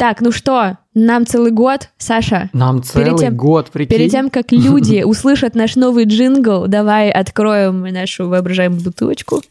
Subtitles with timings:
[0.00, 2.48] Так, ну что, нам целый год, Саша.
[2.54, 3.98] Нам целый перед тем, год, прикинь.
[3.98, 9.42] Перед тем, как люди услышат наш новый джингл, давай откроем нашу воображаемую бутылочку.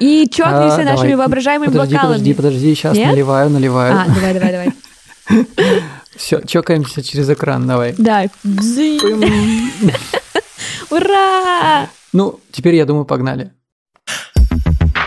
[0.00, 1.16] И чокнемся А, нашими давай.
[1.16, 2.12] воображаемыми Подожди, бокалами.
[2.14, 3.10] подожди, подожди, сейчас Нет?
[3.10, 3.94] наливаю, наливаю.
[3.94, 5.46] А, давай, давай, давай.
[6.16, 7.94] Все, чокаемся через экран, давай.
[7.98, 8.24] Да.
[10.90, 11.88] Ура!
[12.14, 13.52] Ну, теперь, я думаю, погнали.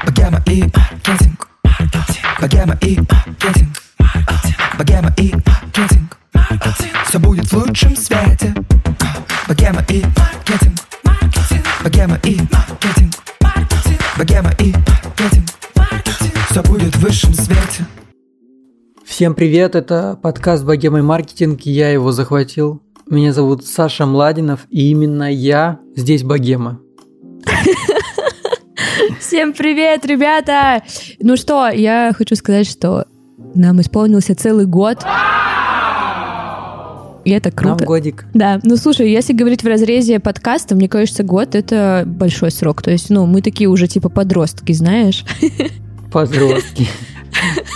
[0.05, 1.46] Богема и маркетинг.
[2.39, 3.81] Богема и маркетинг.
[4.77, 6.17] Богема и маркетинг.
[7.07, 8.53] Все будет в лучшем свете.
[9.47, 10.77] Богема и маркетинг.
[11.83, 13.13] Богема и маркетинг.
[14.17, 15.49] Богема и маркетинг.
[16.51, 17.87] Все будет в высшем свете.
[19.03, 22.83] Всем привет, это подкаст «Богема и маркетинг», я его захватил.
[23.09, 26.79] Меня зовут Саша Младинов, и именно я здесь богема.
[29.27, 30.83] Всем привет, ребята!
[31.19, 33.07] Ну что, я хочу сказать, что
[33.55, 34.99] нам исполнился целый год.
[37.25, 37.83] И это Нам круто.
[37.83, 38.25] годик.
[38.33, 42.81] Да, ну слушай, если говорить в разрезе подкаста, мне кажется, год— это большой срок.
[42.81, 45.25] То есть, ну, мы такие уже типа подростки, знаешь.
[46.09, 46.87] Подростки.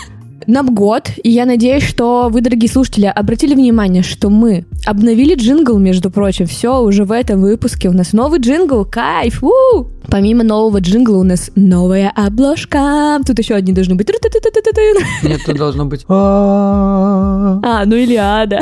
[0.51, 5.77] Нам год, и я надеюсь, что вы, дорогие слушатели, обратили внимание, что мы обновили джингл,
[5.77, 6.45] между прочим.
[6.45, 9.41] Все, уже в этом выпуске у нас новый джингл, кайф!
[9.41, 13.19] у Помимо нового джингла у нас новая обложка.
[13.25, 14.09] Тут еще одни должны быть.
[15.23, 16.03] Нет, тут должно быть...
[16.09, 17.61] «А-а-а».
[17.63, 18.59] А, ну или ада.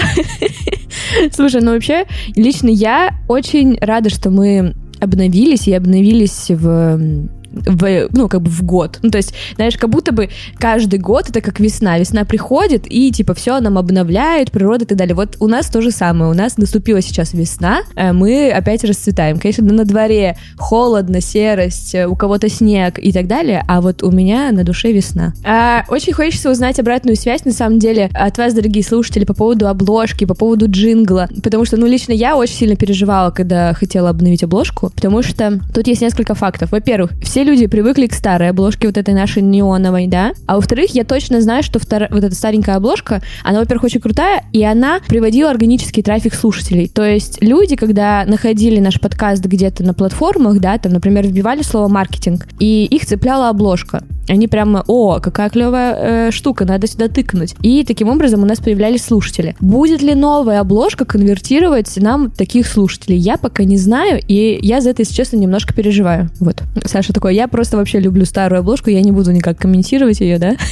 [1.32, 8.28] Слушай, ну вообще, лично я очень рада, что мы обновились и обновились в в, ну,
[8.28, 9.00] как бы в год.
[9.02, 11.98] Ну, то есть, знаешь, как будто бы каждый год это как весна.
[11.98, 15.16] Весна приходит, и, типа, все нам обновляет, природа и так далее.
[15.16, 16.32] Вот у нас то же самое.
[16.32, 19.40] У нас наступила сейчас весна, э, мы опять расцветаем.
[19.40, 24.12] Конечно, на дворе холодно, серость, э, у кого-то снег и так далее, а вот у
[24.12, 25.34] меня на душе весна.
[25.44, 29.68] А, очень хочется узнать обратную связь, на самом деле, от вас, дорогие слушатели, по поводу
[29.68, 34.44] обложки, по поводу джингла, потому что, ну, лично я очень сильно переживала, когда хотела обновить
[34.44, 36.72] обложку, потому что тут есть несколько фактов.
[36.72, 41.04] Во-первых, все люди привыкли к старой обложке, вот этой нашей неоновой, да, а во-вторых, я
[41.04, 45.50] точно знаю, что втор- вот эта старенькая обложка, она, во-первых, очень крутая, и она приводила
[45.50, 46.88] органический трафик слушателей.
[46.88, 51.88] То есть люди, когда находили наш подкаст где-то на платформах, да, там, например, вбивали слово
[51.88, 54.04] маркетинг, и их цепляла обложка.
[54.30, 57.56] Они прямо, о, какая клевая э, штука, надо сюда тыкнуть.
[57.64, 59.56] И таким образом у нас появлялись слушатели.
[59.60, 63.18] Будет ли новая обложка конвертировать нам таких слушателей?
[63.18, 66.30] Я пока не знаю, и я за это, если честно, немножко переживаю.
[66.40, 66.62] Вот.
[66.86, 70.56] Саша такой, я просто вообще люблю старую обложку, я не буду никак комментировать ее, да?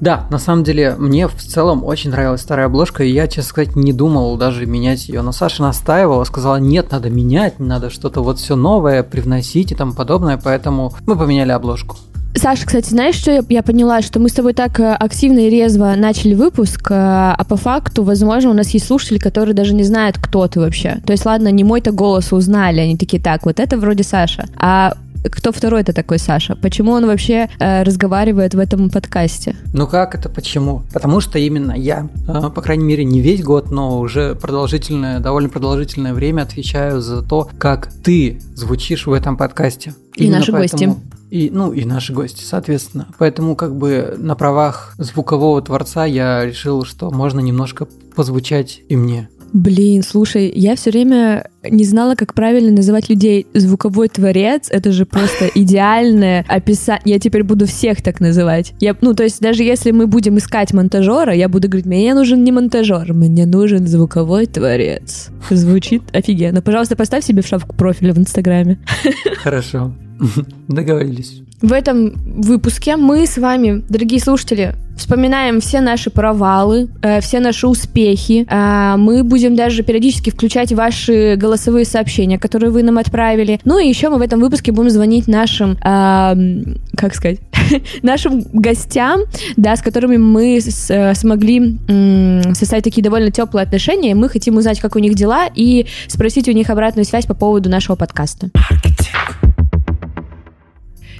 [0.00, 3.74] Да, на самом деле, мне в целом очень нравилась старая обложка, и я, честно сказать,
[3.74, 5.22] не думал даже менять ее.
[5.22, 9.94] Но Саша настаивала, сказала, нет, надо менять, надо что-то вот все новое привносить и тому
[9.94, 11.96] подобное, поэтому мы поменяли обложку.
[12.36, 14.02] Саша, кстати, знаешь, что я, я поняла?
[14.02, 18.02] Что мы с тобой так э, активно и резво начали выпуск, э, а по факту,
[18.02, 21.00] возможно, у нас есть слушатели, которые даже не знают, кто ты вообще.
[21.06, 24.46] То есть, ладно, не мой-то голос узнали, они такие, так, вот это вроде Саша.
[24.56, 24.94] А
[25.30, 26.56] кто второй это такой Саша?
[26.56, 29.56] Почему он вообще э, разговаривает в этом подкасте?
[29.72, 30.82] Ну как это, почему?
[30.92, 35.48] Потому что именно я, э, по крайней мере, не весь год, но уже продолжительное, довольно
[35.48, 39.94] продолжительное время отвечаю за то, как ты звучишь в этом подкасте.
[40.16, 40.94] И наши гости.
[41.34, 43.08] И, ну, и наши гости, соответственно.
[43.18, 49.28] Поэтому, как бы, на правах звукового творца я решил, что можно немножко позвучать и мне.
[49.52, 54.68] Блин, слушай, я все время не знала, как правильно называть людей звуковой творец.
[54.70, 57.14] Это же просто идеальное описание.
[57.14, 58.72] Я теперь буду всех так называть.
[58.78, 62.44] Я, ну, то есть даже если мы будем искать монтажера, я буду говорить, мне нужен
[62.44, 65.30] не монтажер, мне нужен звуковой творец.
[65.50, 66.62] Звучит офигенно.
[66.62, 68.78] Пожалуйста, поставь себе в шапку профиля в Инстаграме.
[69.42, 69.92] Хорошо.
[70.68, 71.40] Договорились.
[71.62, 77.66] В этом выпуске мы с вами, дорогие слушатели, вспоминаем все наши провалы, э, все наши
[77.66, 78.46] успехи.
[78.50, 83.60] Э, мы будем даже периодически включать ваши голосовые сообщения, которые вы нам отправили.
[83.64, 87.38] Ну и еще мы в этом выпуске будем звонить нашим, э, как сказать,
[88.02, 89.20] нашим гостям,
[89.56, 94.14] да, с которыми мы с- э, смогли м, составить такие довольно теплые отношения.
[94.14, 97.70] Мы хотим узнать, как у них дела, и спросить у них обратную связь по поводу
[97.70, 98.50] нашего подкаста.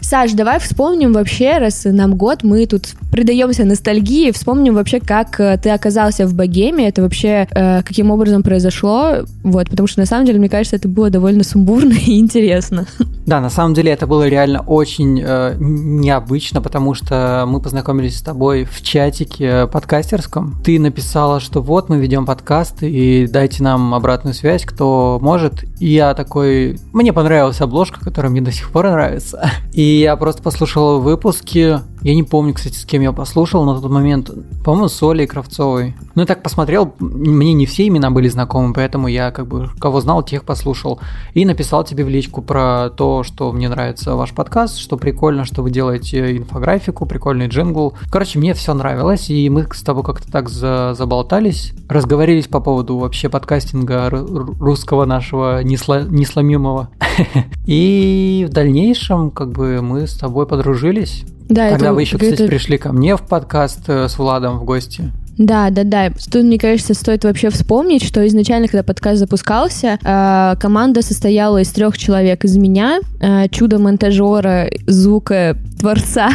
[0.04, 5.56] Саш, давай вспомним вообще, раз нам год, мы тут предаемся ностальгии, вспомним вообще, как э,
[5.56, 10.26] ты оказался в богеме, это вообще э, каким образом произошло, вот, потому что на самом
[10.26, 12.86] деле, мне кажется, это было довольно сумбурно и интересно.
[13.26, 18.22] Да, на самом деле это было реально очень э, необычно, потому что мы познакомились с
[18.22, 20.60] тобой в чатике подкастерском.
[20.62, 25.64] Ты написала, что вот мы ведем подкаст и дайте нам обратную связь, кто может.
[25.80, 29.50] И я такой, мне понравилась обложка, которая мне до сих пор нравится.
[29.72, 33.90] И я просто послушал выпуски, Я не помню, кстати, с кем я послушал на тот
[33.90, 34.30] момент.
[34.62, 35.94] По-моему, с Олей Кравцовой.
[36.14, 40.02] Ну, я так посмотрел, мне не все имена были знакомы, поэтому я как бы кого
[40.02, 41.00] знал, тех послушал.
[41.32, 45.62] И написал тебе в личку про то, что мне нравится ваш подкаст, что прикольно, что
[45.62, 47.94] вы делаете инфографику, прикольный джингл.
[48.12, 52.98] Короче, мне все нравилось, и мы с тобой как-то так за заболтались, разговорились по поводу
[52.98, 56.90] вообще подкастинга русского нашего несломимого.
[57.66, 61.24] И в дальнейшем как бы мы с тобой подружились.
[61.49, 62.46] Да, Когда это, вы еще, кстати, это...
[62.46, 65.12] пришли ко мне в подкаст э, с Владом в гости.
[65.38, 66.10] Да, да, да.
[66.31, 71.70] Тут, мне кажется, стоит вообще вспомнить, что изначально, когда подкаст запускался, э, команда состояла из
[71.70, 72.44] трех человек.
[72.44, 76.31] Из меня, э, чудо-монтажера, звука творца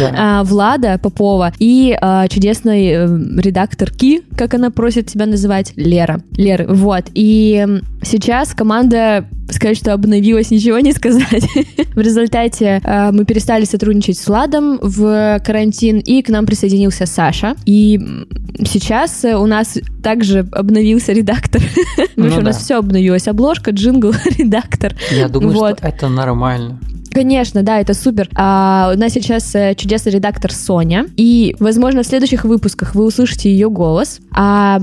[0.00, 0.40] да.
[0.40, 3.06] э, Влада Попова и э, чудесной э,
[3.38, 6.22] редакторки, как она просит себя называть, Лера.
[6.36, 7.04] Лера, вот.
[7.14, 7.66] И
[8.02, 11.44] сейчас команда сказать, что обновилась, ничего не сказать.
[11.94, 17.54] в результате э, мы перестали сотрудничать с Владом в карантин, и к нам присоединился Саша.
[17.66, 18.00] И
[18.64, 21.62] сейчас у нас также обновился редактор.
[22.16, 23.26] Ну, у нас все обновилось.
[23.26, 24.94] Обложка, джингл, редактор.
[25.10, 25.78] Я думаю, вот.
[25.78, 26.78] что это нормально.
[27.12, 28.28] Конечно, да, это супер.
[28.34, 33.50] А, у нас сейчас э, чудесный редактор Соня, и, возможно, в следующих выпусках вы услышите
[33.50, 34.20] ее голос.
[34.32, 34.80] А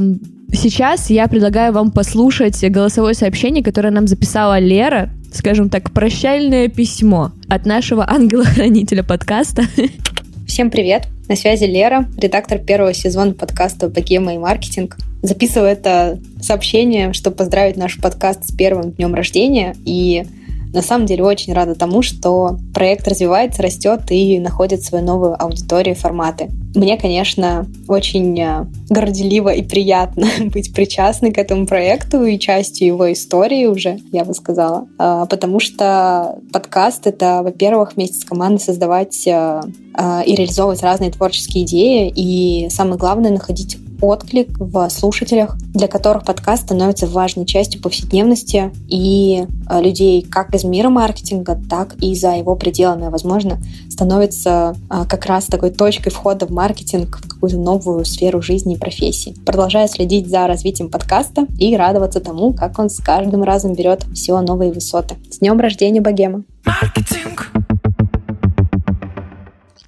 [0.54, 7.32] сейчас я предлагаю вам послушать голосовое сообщение, которое нам записала Лера, скажем так, прощальное письмо
[7.50, 9.64] от нашего ангела-хранителя подкаста.
[10.48, 11.08] Всем привет!
[11.32, 14.98] На связи Лера, редактор первого сезона подкаста «Богема и маркетинг».
[15.22, 20.26] Записываю это сообщение, чтобы поздравить наш подкаст с первым днем рождения и
[20.74, 25.96] на самом деле очень рада тому, что проект развивается, растет и находит свою новую аудиторию
[25.96, 26.50] форматы.
[26.74, 33.12] Мне, конечно, очень э, горделиво и приятно быть причастной к этому проекту и частью его
[33.12, 34.88] истории уже, я бы сказала.
[34.98, 39.62] А, потому что подкаст— это, во-первых, вместе с командой создавать э,
[39.98, 46.26] э, и реализовывать разные творческие идеи, и самое главное— находить отклик в слушателях, для которых
[46.26, 52.36] подкаст становится важной частью повседневности и э, людей как из мира маркетинга, так и за
[52.36, 53.60] его пределами, возможно,
[53.90, 58.80] становится э, как раз такой точкой входа в маркетинг, в какую-то новую сферу жизни и
[58.80, 59.36] профессии.
[59.46, 64.40] Продолжаю следить за развитием подкаста и радоваться тому, как он с каждым разом берет все
[64.42, 65.16] новые высоты.
[65.30, 66.44] С днем рождения, Богема!
[66.66, 67.52] Маркетинг.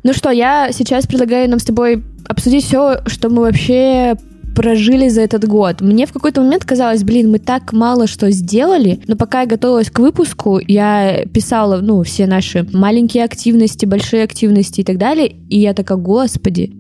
[0.04, 2.04] Ну что, я сейчас предлагаю нам с тобой
[2.34, 4.16] обсудить все, что мы вообще
[4.56, 5.82] прожили за этот год.
[5.82, 9.90] Мне в какой-то момент казалось, блин, мы так мало что сделали, но пока я готовилась
[9.90, 15.60] к выпуску, я писала, ну, все наши маленькие активности, большие активности и так далее, и
[15.60, 16.72] я такая, господи,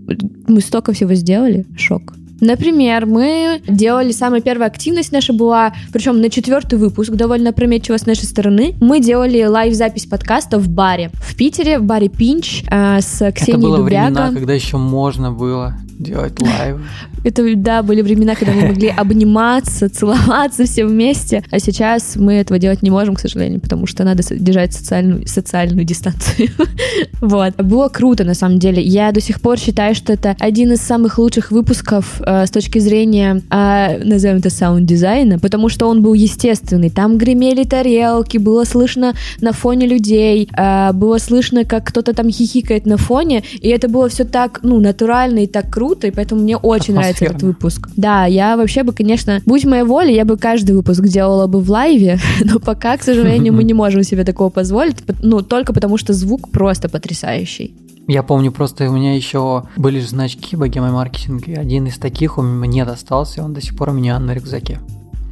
[0.48, 2.14] мы столько всего сделали, шок.
[2.44, 8.06] Например, мы делали самая первая активность наша была, причем на четвертый выпуск, довольно опрометчиво с
[8.06, 8.75] нашей стороны.
[8.81, 11.10] Мы делали лайв-запись подкаста в баре.
[11.22, 14.06] В Питере, в баре Пинч э, с Ксенией Это было Дубяга.
[14.06, 16.81] времена, когда еще можно было делать live.
[17.24, 22.60] Это, да, были времена, когда мы могли обниматься, целоваться все вместе, а сейчас мы этого
[22.60, 26.50] делать не можем, к сожалению, потому что надо держать социальную, социальную дистанцию.
[27.22, 27.56] вот.
[27.56, 28.81] Было круто, на самом деле.
[28.81, 32.80] Я до сих пор считаю, что это один из самых лучших выпусков э, с точки
[32.80, 36.90] зрения, э, назовем это, саунд-дизайна, потому что он был естественный.
[36.90, 42.86] Там гремели тарелки, было слышно на фоне людей, э, было слышно, как кто-то там хихикает
[42.86, 46.58] на фоне, и это было все так, ну, натурально и так круто, и поэтому мне
[46.58, 47.90] очень нравится нравится этот выпуск.
[47.96, 51.70] Да, я вообще бы, конечно, будь моя воля, я бы каждый выпуск делала бы в
[51.70, 56.14] лайве, но пока, к сожалению, мы не можем себе такого позволить, ну, только потому что
[56.14, 57.76] звук просто потрясающий.
[58.08, 62.42] Я помню, просто у меня еще были значки богемой маркетинг, и один из таких у
[62.42, 64.80] меня достался, и он до сих пор у меня на рюкзаке.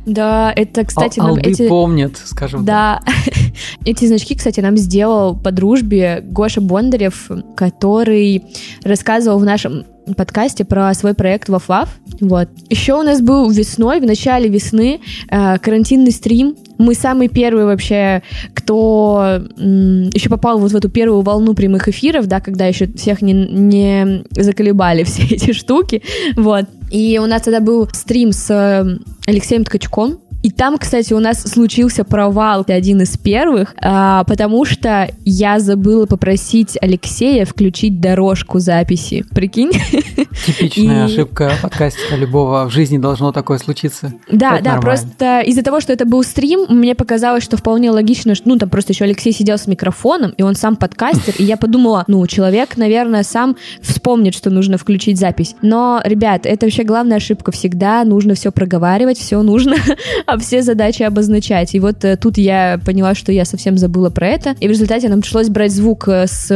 [0.06, 1.68] Да, это, кстати, Ал- нам эти...
[1.68, 3.02] помнят, скажем да.
[3.06, 3.16] так.
[3.16, 3.32] Да,
[3.86, 8.44] эти значки, кстати, нам сделал по дружбе Гоша Бондарев, который
[8.84, 11.90] рассказывал в нашем подкасте про свой проект Вафлав.
[12.20, 12.50] Вот.
[12.70, 15.00] Еще у нас был весной, в начале весны,
[15.30, 16.56] э, карантинный стрим.
[16.78, 22.40] Мы самый первый вообще, кто еще попал вот в эту первую волну прямых эфиров, да,
[22.40, 26.02] когда еще всех не, не заколебали все эти штуки.
[26.36, 26.66] Вот.
[26.90, 31.42] И у нас тогда был стрим с э, Алексеем Ткачком, и там, кстати, у нас
[31.42, 39.24] случился провал, один из первых, а, потому что я забыла попросить Алексея включить дорожку записи.
[39.34, 39.72] Прикинь?
[40.46, 41.12] Типичная и...
[41.12, 42.66] ошибка подкастера любого.
[42.66, 44.14] В жизни должно такое случиться.
[44.32, 44.82] Да, это да, нормально.
[44.82, 48.70] просто из-за того, что это был стрим, мне показалось, что вполне логично, что, ну, там
[48.70, 52.78] просто еще Алексей сидел с микрофоном, и он сам подкастер, и я подумала, ну, человек,
[52.78, 55.56] наверное, сам вспомнит, что нужно включить запись.
[55.62, 57.52] Но, ребят, это вообще главная ошибка.
[57.52, 59.76] Всегда нужно все проговаривать, все нужно
[60.32, 61.76] а все задачи обозначать.
[61.76, 64.56] И вот э, тут я поняла, что я совсем забыла про это.
[64.62, 66.48] И в результате нам пришлось брать звук э, с,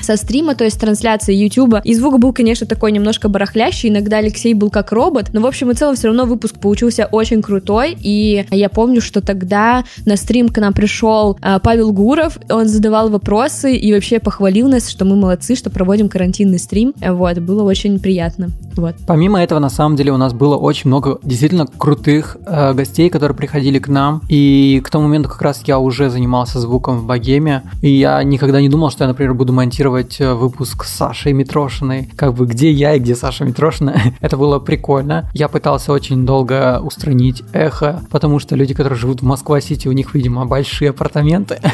[0.00, 1.76] со стрима, то есть трансляции YouTube.
[1.84, 3.90] И звук был, конечно, такой немножко барахлящий.
[3.90, 5.30] Иногда Алексей был как робот.
[5.32, 7.96] Но, в общем и целом, все равно выпуск получился очень крутой.
[8.00, 12.38] И я помню, что тогда на стрим к нам пришел э, Павел Гуров.
[12.50, 16.92] Он задавал вопросы и вообще похвалил нас, что мы молодцы, что проводим карантинный стрим.
[17.00, 18.48] Вот, было очень приятно.
[18.74, 18.96] Вот.
[19.06, 23.36] Помимо этого, на самом деле, у нас было очень много действительно крутых э, гостей, которые
[23.36, 24.22] приходили к нам.
[24.28, 27.62] И к тому моменту как раз я уже занимался звуком в богеме.
[27.80, 32.10] И я никогда не думал, что я, например, буду монтировать э, выпуск с Сашей Митрошиной.
[32.16, 34.00] Как бы где я и где Саша Митрошина.
[34.20, 35.30] Это было прикольно.
[35.34, 40.14] Я пытался очень долго устранить эхо, потому что люди, которые живут в Москва-Сити, у них,
[40.14, 41.60] видимо, большие апартаменты.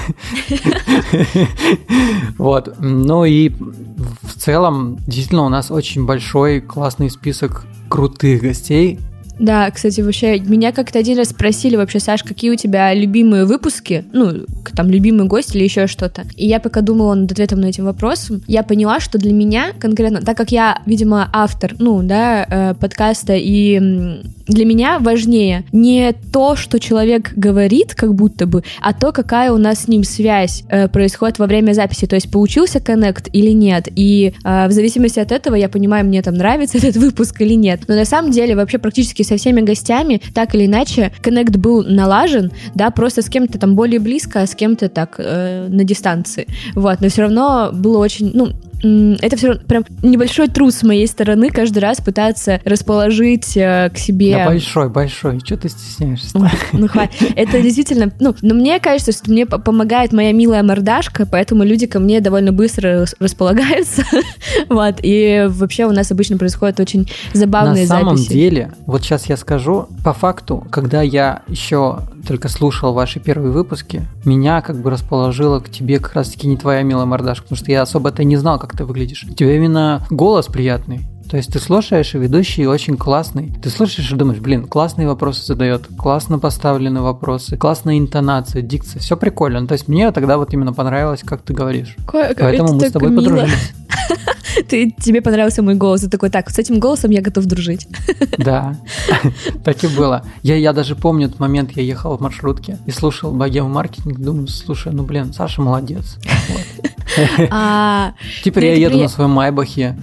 [2.38, 2.76] Вот.
[2.78, 8.98] Ну и в целом, действительно, у нас очень большой классный список крутых гостей,
[9.38, 14.04] да, кстати, вообще, меня как-то один раз спросили вообще, Саш, какие у тебя любимые выпуски,
[14.12, 16.24] ну, там, любимый гость или еще что-то.
[16.36, 20.20] И я пока думала над ответом на этим вопросом, я поняла, что для меня конкретно,
[20.20, 26.56] так как я, видимо, автор, ну, да, э, подкаста, и для меня важнее не то,
[26.56, 30.88] что человек говорит, как будто бы, а то, какая у нас с ним связь э,
[30.88, 33.88] происходит во время записи, то есть получился коннект или нет.
[33.94, 37.82] И э, в зависимости от этого я понимаю, мне там нравится этот выпуск или нет.
[37.88, 42.50] Но на самом деле вообще практически со всеми гостями, так или иначе, коннект был налажен,
[42.74, 46.46] да, просто с кем-то там более близко, а с кем-то так э, на дистанции.
[46.74, 51.50] Вот, но все равно было очень, ну, это все прям небольшой труд с моей стороны
[51.50, 54.36] каждый раз пытаться расположить э, к себе.
[54.36, 55.40] Да большой, большой.
[55.44, 56.38] Что ты стесняешься?
[56.72, 57.32] ну хватит.
[57.36, 61.98] Это действительно, ну, но мне кажется, что мне помогает моя милая мордашка, поэтому люди ко
[61.98, 64.04] мне довольно быстро располагаются.
[64.68, 64.96] вот.
[65.02, 67.92] И вообще у нас обычно происходят очень забавные записи.
[67.92, 68.32] На самом записи.
[68.32, 74.06] деле, вот сейчас я скажу, по факту, когда я еще только слушал ваши первые выпуски,
[74.26, 77.80] меня как бы расположило к тебе как раз-таки не твоя милая мордашка, потому что я
[77.80, 79.24] особо это не знал, как ты выглядишь.
[79.24, 81.08] У тебя именно голос приятный.
[81.30, 83.52] То есть ты слушаешь, и ведущий очень классный.
[83.62, 89.16] Ты слушаешь и думаешь, блин, классные вопросы задает, классно поставлены вопросы, классная интонация, дикция, все
[89.16, 89.60] прикольно.
[89.60, 91.96] Ну, то есть мне тогда вот именно понравилось, как ты говоришь.
[92.06, 93.20] Ко- Поэтому мы с тобой мило.
[93.22, 93.72] подружились.
[94.68, 97.86] Ты, тебе понравился мой голос, и такой, так, с этим голосом я готов дружить.
[98.38, 98.76] Да,
[99.64, 100.22] так и было.
[100.42, 104.48] Я, я даже помню этот момент, я ехал в маршрутке и слушал богему маркетинг, думаю,
[104.48, 106.18] слушай, ну блин, Саша молодец.
[106.26, 106.88] А,
[108.44, 109.96] Теперь я еду на своем Майбахе.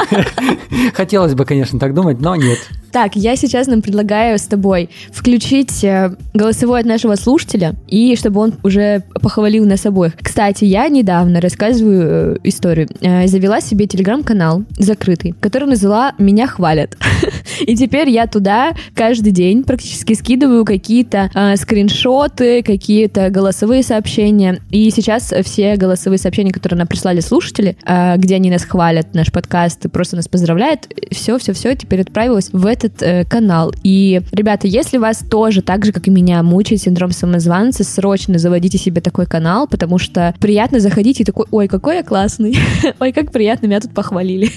[0.94, 2.58] Хотелось бы, конечно, так думать, но нет.
[2.92, 8.40] Так, я сейчас нам предлагаю с тобой включить э, голосовой от нашего слушателя, и чтобы
[8.40, 10.14] он уже похвалил нас обоих.
[10.20, 16.96] Кстати, я недавно, рассказываю э, историю, э, завела себе телеграм-канал закрытый, который назвала «Меня хвалят».
[17.60, 24.60] И теперь я туда каждый день практически скидываю какие-то э, скриншоты, какие-то голосовые сообщения.
[24.70, 29.32] И сейчас все голосовые сообщения, которые нам прислали слушатели, э, где они нас хвалят, наш
[29.32, 33.72] подкаст, и просто нас поздравляют, все-все-все теперь отправилось в этот э, канал.
[33.82, 38.78] И, ребята, если вас тоже так же, как и меня, мучает синдром самозванца, срочно заводите
[38.78, 42.56] себе такой канал, потому что приятно заходить и такой, ой, какой я классный,
[43.00, 44.50] ой, как приятно, меня тут похвалили.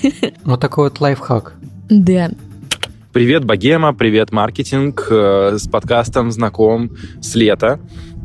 [0.43, 1.55] Вот такой вот лайфхак.
[1.89, 2.29] Да.
[3.13, 5.05] Привет, Богема, привет, маркетинг.
[5.11, 6.89] Э, с подкастом знаком
[7.21, 7.79] с лета.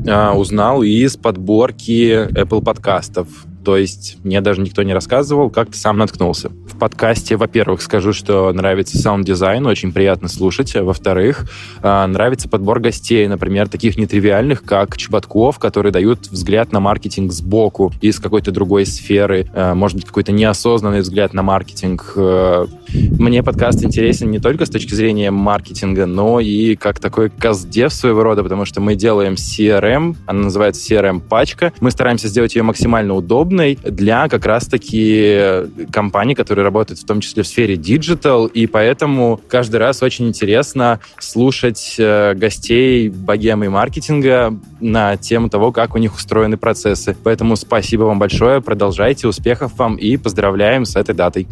[0.06, 3.28] Э, узнал из подборки Apple подкастов.
[3.68, 6.48] То есть мне даже никто не рассказывал, как ты сам наткнулся.
[6.48, 10.74] В подкасте, во-первых, скажу, что нравится саунд-дизайн, очень приятно слушать.
[10.74, 11.44] А во-вторых,
[11.82, 17.92] а, нравится подбор гостей, например, таких нетривиальных, как Чеботков, которые дают взгляд на маркетинг сбоку,
[18.00, 22.14] из какой-то другой сферы, а, может быть, какой-то неосознанный взгляд на маркетинг.
[22.16, 28.22] Мне подкаст интересен не только с точки зрения маркетинга, но и как такой кастдев своего
[28.22, 31.74] рода, потому что мы делаем CRM, она называется CRM-пачка.
[31.80, 37.20] Мы стараемся сделать ее максимально удобной, удобной для как раз-таки компаний, которые работают в том
[37.20, 43.68] числе в сфере digital, и поэтому каждый раз очень интересно слушать э, гостей богемы и
[43.68, 47.16] маркетинга на тему того, как у них устроены процессы.
[47.24, 51.46] Поэтому спасибо вам большое, продолжайте, успехов вам и поздравляем с этой датой.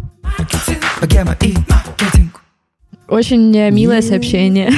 [3.09, 4.71] Очень э, милое сообщение.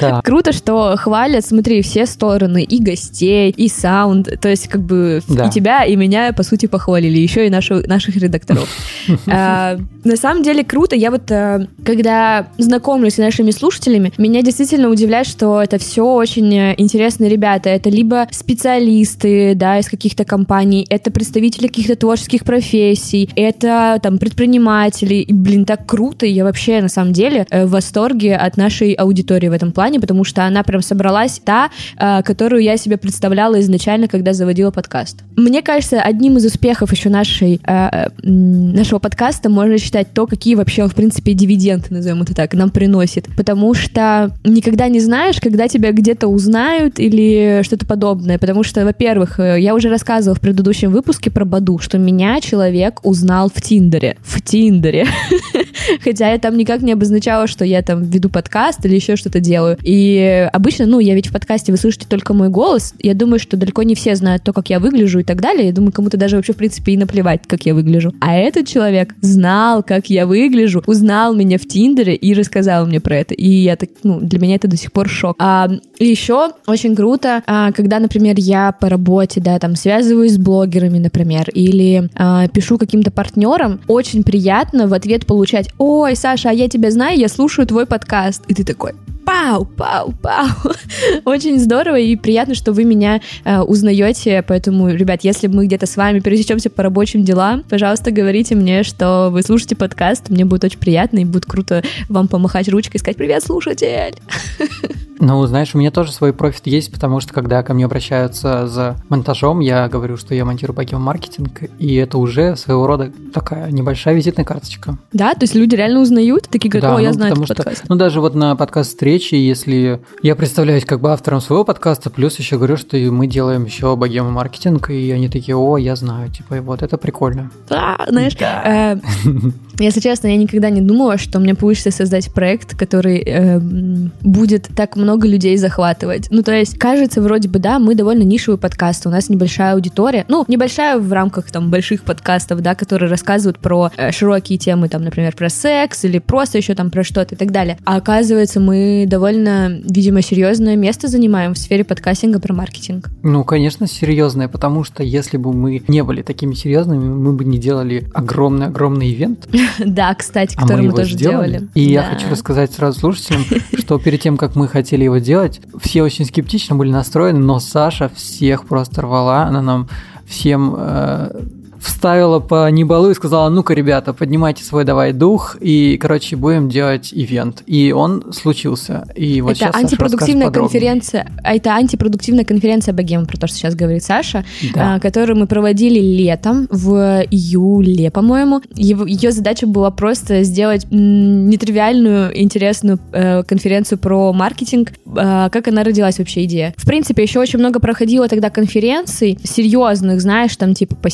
[0.00, 0.20] Да.
[0.24, 5.46] Круто, что хвалят, смотри, все стороны, и гостей, и саунд, то есть как бы да.
[5.46, 8.68] и тебя, и меня, по сути, похвалили, еще и нашу, наших редакторов.
[9.26, 14.88] а, на самом деле круто, я вот, а, когда знакомлюсь с нашими слушателями, меня действительно
[14.88, 21.10] удивляет, что это все очень интересные ребята, это либо специалисты, да, из каких-то компаний, это
[21.10, 27.12] представители каких-то творческих профессий, это там предприниматели, и, блин, так круто, я вообще, на самом
[27.12, 31.40] деле, э, в восторге от нашей аудитории в этом плане, потому что она прям собралась
[31.44, 35.22] та, э, которую я себе представляла изначально, когда заводила подкаст.
[35.36, 40.84] Мне кажется, одним из успехов еще нашей, э, нашего подкаста можно считать то, какие вообще
[40.84, 43.26] он, в принципе, дивиденды, назовем это так, нам приносит.
[43.36, 48.38] Потому что никогда не знаешь, когда тебя где-то узнают или что-то подобное.
[48.38, 53.50] Потому что, во-первых, я уже рассказывала в предыдущем выпуске про Баду, что меня человек узнал
[53.54, 54.16] в Тиндере.
[54.22, 55.06] В Тиндере.
[56.04, 59.78] Хотя я там никак не обозначала, что я там веду подкаст или еще что-то делаю.
[59.82, 62.94] И обычно, ну, я ведь в подкасте вы слышите только мой голос.
[63.00, 65.66] Я думаю, что далеко не все знают то, как я выгляжу и так далее.
[65.66, 68.12] Я думаю, кому-то даже вообще, в принципе, и наплевать, как я выгляжу.
[68.20, 73.16] А этот человек знал, как я выгляжу, узнал меня в Тиндере и рассказал мне про
[73.16, 73.34] это.
[73.34, 75.36] И я так, ну, для меня это до сих пор шок.
[75.38, 80.98] А, еще очень круто, а, когда, например, я по работе, да, там, связываюсь с блогерами,
[80.98, 86.68] например, или а, пишу каким-то партнерам, очень приятно в ответ получать «Ой, Саша, а я
[86.68, 88.42] тебя знаю, я слушаю твой подкаст».
[88.48, 88.92] И ты такой
[89.28, 90.48] пау, пау, пау.
[91.26, 94.42] Очень здорово и приятно, что вы меня э, узнаете.
[94.46, 99.28] Поэтому, ребят, если мы где-то с вами пересечемся по рабочим делам, пожалуйста, говорите мне, что
[99.30, 100.30] вы слушаете подкаст.
[100.30, 104.14] Мне будет очень приятно и будет круто вам помахать ручкой и сказать «Привет, слушатель!»
[105.20, 108.96] Ну, знаешь, у меня тоже свой профит есть, потому что когда ко мне обращаются за
[109.08, 114.14] монтажом, я говорю, что я монтирую пакет маркетинг, и это уже своего рода такая небольшая
[114.14, 114.96] визитная карточка.
[115.12, 117.56] Да, то есть люди реально узнают, такие говорят, Да, о, я ну, знаю потому этот
[117.56, 117.84] что, подкаст.
[117.88, 122.38] ну, даже вот на подкаст встречи, если я представляюсь как бы автором своего подкаста, плюс
[122.38, 126.60] еще говорю, что мы делаем еще богема маркетинг, и они такие, о, я знаю, типа,
[126.60, 127.50] вот это прикольно.
[127.68, 128.96] Да, знаешь, э,
[129.78, 134.68] если честно, я никогда не думала, что у меня получится создать проект, который э, будет
[134.74, 136.28] так много людей захватывать.
[136.30, 140.24] Ну, то есть, кажется, вроде бы, да, мы довольно нишевый подкаст, у нас небольшая аудитория,
[140.28, 145.02] ну, небольшая в рамках там больших подкастов, да, которые рассказывают про э, широкие темы, там,
[145.02, 147.78] например, про секс или просто еще там про что-то и так далее.
[147.84, 153.08] А оказывается, мы довольно, видимо, серьезное место занимаем в сфере подкастинга про маркетинг.
[153.22, 157.58] Ну, конечно, серьезное, потому что если бы мы не были такими серьезными, мы бы не
[157.58, 159.48] делали огромный-огромный ивент,
[159.84, 161.50] Да, кстати, а который мы тоже сделали.
[161.50, 161.68] делали.
[161.74, 163.44] И я хочу рассказать сразу слушателям,
[163.78, 168.08] что перед тем, как мы хотели его делать, все очень скептично были настроены, но Саша
[168.08, 169.88] всех просто рвала, она нам
[170.26, 171.42] всем э,
[171.80, 177.10] вставила по небалу и сказала, ну-ка, ребята, поднимайте свой давай дух, и, короче, будем делать
[177.12, 177.62] ивент.
[177.66, 179.06] И он случился.
[179.14, 184.02] И вот это антипродуктивная конференция, а это антипродуктивная конференция Богема, про то, что сейчас говорит
[184.02, 184.94] Саша, Да.
[184.94, 188.60] а, которую мы проводили летом, в июле, по-моему.
[188.74, 194.92] Ее задача была просто сделать нетривиальную, интересную э, конференцию про маркетинг.
[195.16, 196.74] А, Как она родилась вообще идея?
[196.76, 201.10] В принципе, еще очень много проходило тогда конференций серьезных, знаешь, там типа по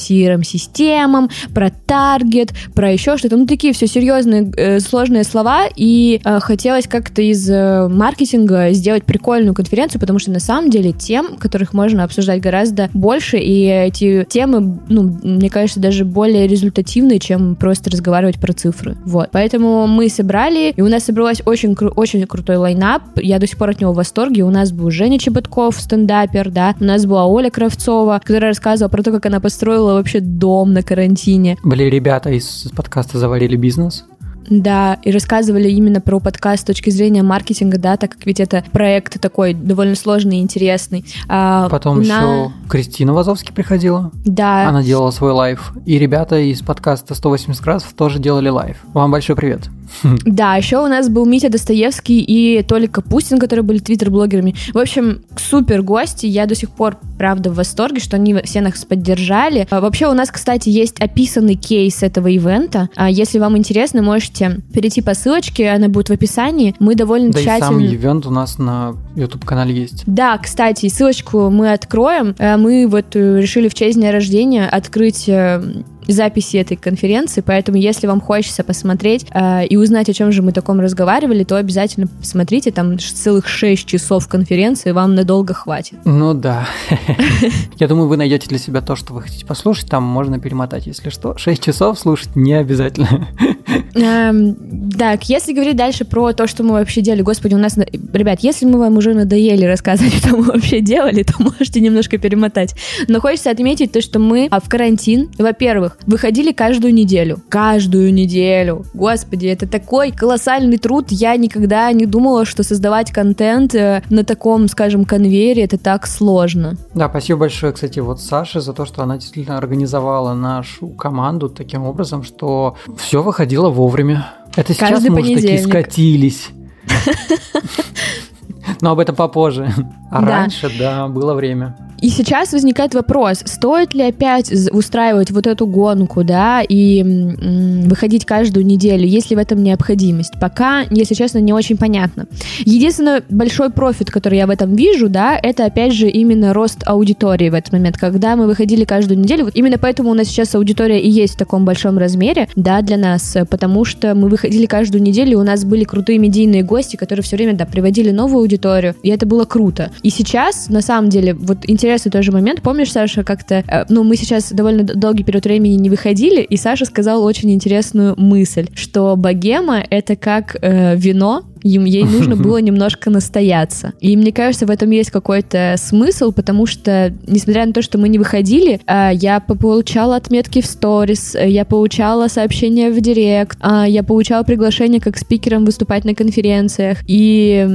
[0.55, 3.37] CRM-системам, про таргет, про еще что-то.
[3.37, 5.64] Ну, такие все серьезные, э, сложные слова.
[5.77, 10.93] И э, хотелось как-то из э, маркетинга сделать прикольную конференцию, потому что на самом деле
[10.93, 17.19] тем, которых можно обсуждать гораздо больше, и эти темы, ну, мне кажется, даже более результативные,
[17.19, 18.97] чем просто разговаривать про цифры.
[19.05, 19.31] Вот.
[19.33, 23.03] Поэтому мы собрали, и у нас собралась очень, кру- очень крутой line-up.
[23.17, 24.45] Я до сих пор от него в восторге.
[24.45, 26.75] У нас был Женя Чеботков, стендапер, да.
[26.81, 30.83] У нас была Оля Кравцова, которая рассказывала про то, как она построила вообще дом на
[30.83, 31.57] карантине.
[31.63, 34.05] Были ребята из подкаста «Заварили бизнес».
[34.51, 38.63] Да, и рассказывали именно про подкаст с точки зрения маркетинга, да, так как ведь это
[38.73, 41.03] проект такой довольно сложный и интересный.
[41.29, 44.11] А, Потом на- еще Кристина Вазовски приходила.
[44.27, 45.73] Да, Она делала свой live.
[45.87, 48.77] И ребята из подкаста 180 градусов тоже делали live.
[48.93, 49.71] Вам большой привет.
[50.25, 54.55] Да, еще у нас был Митя Достоевский и Толик Капустин, которые были твиттер-блогерами.
[54.73, 56.27] В общем, супер гости.
[56.27, 59.66] Я до сих пор, правда, в восторге, что они все нас поддержали.
[59.70, 62.88] А, Вообще, у нас, кстати, есть описанный кейс этого ивента.
[62.97, 66.75] А, Если вам интересно, можете перейти по ссылочке, она будет в описании.
[66.79, 67.66] Мы довольно Да и тщательно...
[67.66, 70.03] сам ивент у нас на YouTube-канале есть.
[70.07, 72.35] Да, кстати, ссылочку мы откроем.
[72.38, 75.62] Э, Мы вот э, решили в честь дня рождения открыть э,
[76.07, 80.53] записи этой конференции, поэтому если вам хочется посмотреть э, и узнать, о чем же мы
[80.53, 85.99] таком разговаривали, то обязательно посмотрите, там целых 6 часов конференции, вам надолго хватит.
[86.05, 86.67] Ну да.
[87.79, 89.88] Я думаю, вы найдете для себя то, что вы хотите послушать.
[89.88, 91.37] Там можно перемотать, если что.
[91.37, 93.29] 6 часов слушать не обязательно.
[93.95, 97.87] Эм, так, если говорить дальше про то, что мы вообще делали, господи, у нас, на-
[98.12, 102.75] ребят, если мы вам уже надоели рассказывать, что мы вообще делали, то можете немножко перемотать.
[103.09, 107.41] Но хочется отметить то, что мы а, в карантин, во-первых, выходили каждую неделю.
[107.49, 108.85] Каждую неделю.
[108.95, 111.07] Господи, это такой колоссальный труд.
[111.11, 116.77] Я никогда не думала, что создавать контент э, на таком, скажем, конвейере, это так сложно.
[116.95, 121.85] Да, спасибо большое, кстати, вот Саше за то, что она действительно организовала нашу команду таким
[121.85, 124.33] образом, что все выходило вовремя.
[124.57, 126.49] Это сейчас Каждый мы уже такие скатились.
[128.81, 129.73] Но об этом попозже.
[130.11, 130.27] А Да.
[130.27, 131.77] раньше, да, было время.
[132.05, 138.67] И сейчас возникает вопрос, стоит ли опять устраивать вот эту гонку, да, и выходить каждую
[138.67, 140.35] неделю, есть ли в этом необходимость?
[140.38, 142.27] Пока, если честно, не очень понятно.
[142.59, 147.49] Единственный большой профит, который я в этом вижу, да, это опять же именно рост аудитории
[147.49, 147.97] в этот момент.
[147.97, 151.38] Когда мы выходили каждую неделю, вот именно поэтому у нас сейчас аудитория и есть в
[151.38, 155.85] таком большом размере, да, для нас, потому что мы выходили каждую неделю, у нас были
[155.85, 159.90] крутые медийные гости, которые все время, да, приводили новую аудиторию, и это было круто.
[160.03, 161.64] И сейчас, на самом деле, вот
[161.95, 165.91] интересный тоже момент, помнишь, Саша, как-то, э, ну, мы сейчас довольно долгий период времени не
[165.91, 172.05] выходили, и Саша сказал очень интересную мысль, что богема— это как э, вино, им, ей
[172.05, 173.94] нужно было немножко настояться.
[174.00, 178.09] И мне кажется, в этом есть какой-то смысл, потому что, несмотря на то, что мы
[178.09, 183.59] не выходили, а, я по- получала отметки в сторис, э, я получала сообщения в директ,
[183.61, 186.98] а, я получала приглашение как спикером выступать на конференциях.
[187.07, 187.66] И,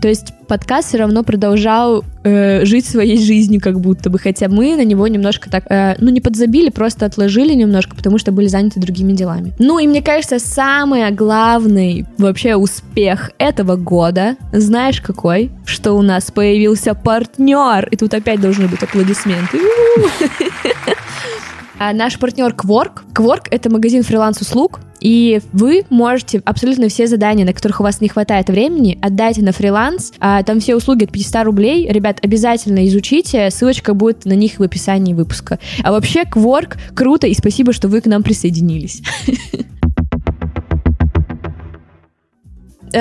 [0.00, 4.76] то есть, подкаст все равно продолжал э, жить своей жизнью как будто бы, хотя мы
[4.76, 8.80] на него немножко так, э, ну, не подзабили, просто отложили немножко, потому что были заняты
[8.80, 9.52] другими делами.
[9.58, 15.50] Ну, и мне кажется, самый главный вообще успех этого года, знаешь какой?
[15.64, 19.58] Что у нас появился партнер, и тут опять должны быть аплодисменты.
[21.76, 23.00] А Наш партнер Quark.
[23.12, 28.08] Quark— это магазин фриланс-услуг, и вы можете абсолютно все задания, на которых у вас не
[28.08, 30.12] хватает времени, отдать на фриланс.
[30.20, 31.86] А, Там все услуги от 500 рублей.
[31.90, 33.50] Ребят, обязательно изучите.
[33.50, 35.58] Ссылочка будет на них в описании выпуска.
[35.82, 39.02] А вообще, Quark круто, и спасибо, что вы к нам присоединились.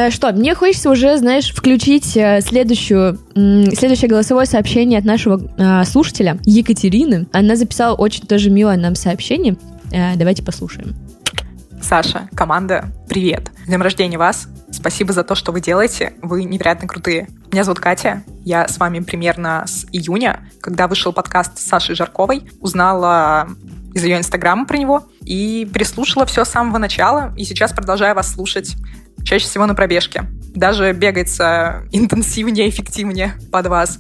[0.10, 6.40] Что, мне хочется уже, знаешь, включить э, следующую, следующее голосовое сообщение от нашего э, слушателя
[6.46, 7.28] Екатерины.
[7.32, 9.56] Она записала очень тоже милое нам сообщение.
[9.92, 10.96] Э, Давайте послушаем.
[11.80, 13.52] Саша, команда, привет.
[13.66, 14.48] С днем рождения вас.
[14.72, 16.14] Спасибо за то, что вы делаете.
[16.22, 17.28] Вы невероятно крутые.
[17.52, 18.24] Меня зовут Катя.
[18.46, 22.50] Я с вами примерно с июня, когда вышел подкаст с Сашей Жарковой.
[22.62, 23.50] Узнала
[23.94, 27.34] из ее инстаграма про него и переслушала все с самого начала.
[27.38, 28.76] И сейчас продолжаю вас слушать.
[29.24, 30.26] Чаще всего на пробежке.
[30.56, 34.00] Даже бегается интенсивнее, эффективнее под вас.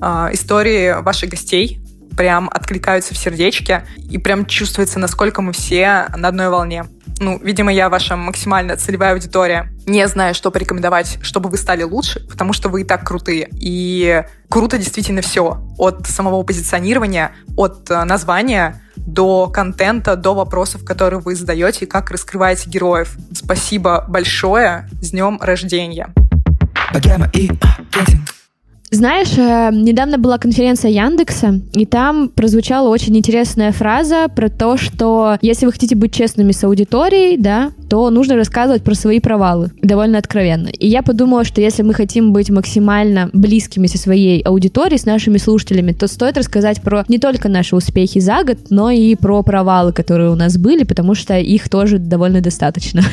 [0.00, 1.80] А, Истории ваших гостей
[2.16, 6.84] прям откликаются в сердечке, и прям чувствуется, насколько мы все на одной волне.
[7.18, 9.72] Ну, видимо, я ваша максимально целевая аудитория.
[9.86, 13.48] Не знаю, что порекомендовать, чтобы вы стали лучше, потому что вы и так крутые.
[13.52, 15.62] И круто действительно все.
[15.78, 22.10] От самого позиционирования, от э, названия до контента, до вопросов, которые вы задаете и как
[22.10, 23.16] раскрываете героев.
[23.32, 24.88] Спасибо большое.
[25.00, 26.12] С днем рождения.
[28.92, 35.38] Знаешь, э, недавно была конференция Яндекса, и там прозвучала очень интересная фраза про то, что
[35.40, 40.18] если вы хотите быть честными с аудиторией, да, то нужно рассказывать про свои провалы довольно
[40.18, 40.68] откровенно.
[40.68, 45.38] И я подумала, что если мы хотим быть максимально близкими со своей аудиторией, с нашими
[45.38, 49.94] слушателями, то стоит рассказать про не только наши успехи за год, но и про провалы,
[49.94, 53.02] которые у нас были, потому что их тоже довольно достаточно.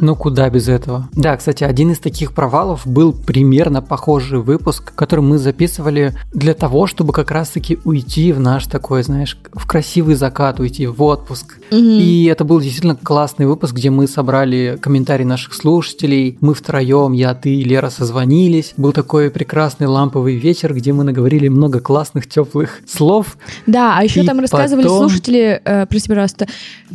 [0.00, 1.08] Ну куда без этого?
[1.12, 6.86] Да, кстати, один из таких провалов был примерно похожий выпуск, который мы записывали для того,
[6.86, 11.57] чтобы как раз-таки уйти в наш такой, знаешь, в красивый закат, уйти в отпуск.
[11.70, 16.36] И это был действительно классный выпуск, где мы собрали комментарии наших слушателей.
[16.40, 18.74] Мы втроем, я, ты и Лера созвонились.
[18.76, 23.36] Был такой прекрасный ламповый вечер, где мы наговорили много классных, теплых слов.
[23.66, 26.46] Да, а еще И там рассказывали потом- слушатели, э, прости, пожалуйста,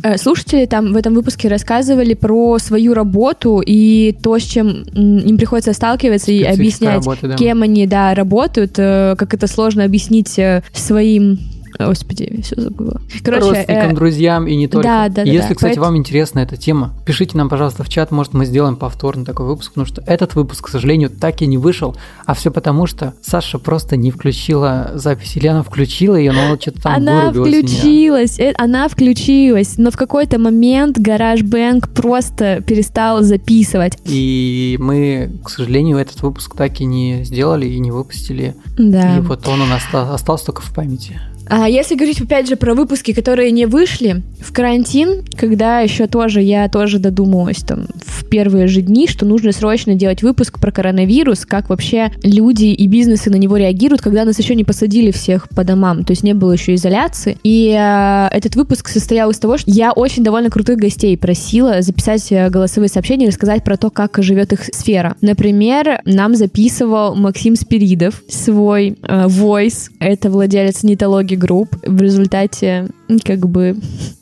[0.02, 5.36] э, слушатели там в этом выпуске рассказывали про свою работу и то, с чем им
[5.36, 7.36] приходится сталкиваться и объяснять, работы, да.
[7.36, 11.38] кем они, да, работают, э, как это сложно объяснить э, своим...
[11.78, 13.00] Господи, все забыла.
[13.24, 14.86] Короче, родственникам, э, друзьям и не только.
[14.88, 15.54] да, да, да, Если, да.
[15.54, 19.24] кстати, Поэт- вам интересна эта тема, пишите нам, пожалуйста, в чат, может, мы сделаем повторно
[19.24, 22.86] такой выпуск, потому что этот выпуск, к сожалению, так и не вышел, а все потому,
[22.86, 28.38] что Саша просто не включила запись, или она включила ее, но что-то там она включилась,
[28.38, 33.98] э, она включилась, но в какой-то момент GarageBand просто перестал записывать.
[34.04, 38.54] И мы, к сожалению, этот выпуск так и не сделали и не выпустили.
[38.78, 39.16] Да.
[39.16, 41.20] И вот он у нас оста- остался только в памяти.
[41.46, 46.42] А если говорить опять же про выпуски, которые не вышли, в карантин, когда еще тоже
[46.42, 51.46] я тоже додумалась там в первые же дни, что нужно срочно делать выпуск про коронавирус,
[51.46, 55.64] как вообще люди и бизнесы на него реагируют, когда нас еще не посадили всех по
[55.64, 57.38] домам, то есть не было еще изоляции.
[57.42, 62.30] И э, этот выпуск состоял из того, что я очень довольно крутых гостей просила записать
[62.30, 65.16] э, голосовые сообщения и рассказать про то, как живет их сфера.
[65.20, 71.76] Например, нам записывал Максим Спиридов свой э, voice, это владелец Нетологии Групп.
[71.82, 72.88] В результате
[73.24, 73.76] как бы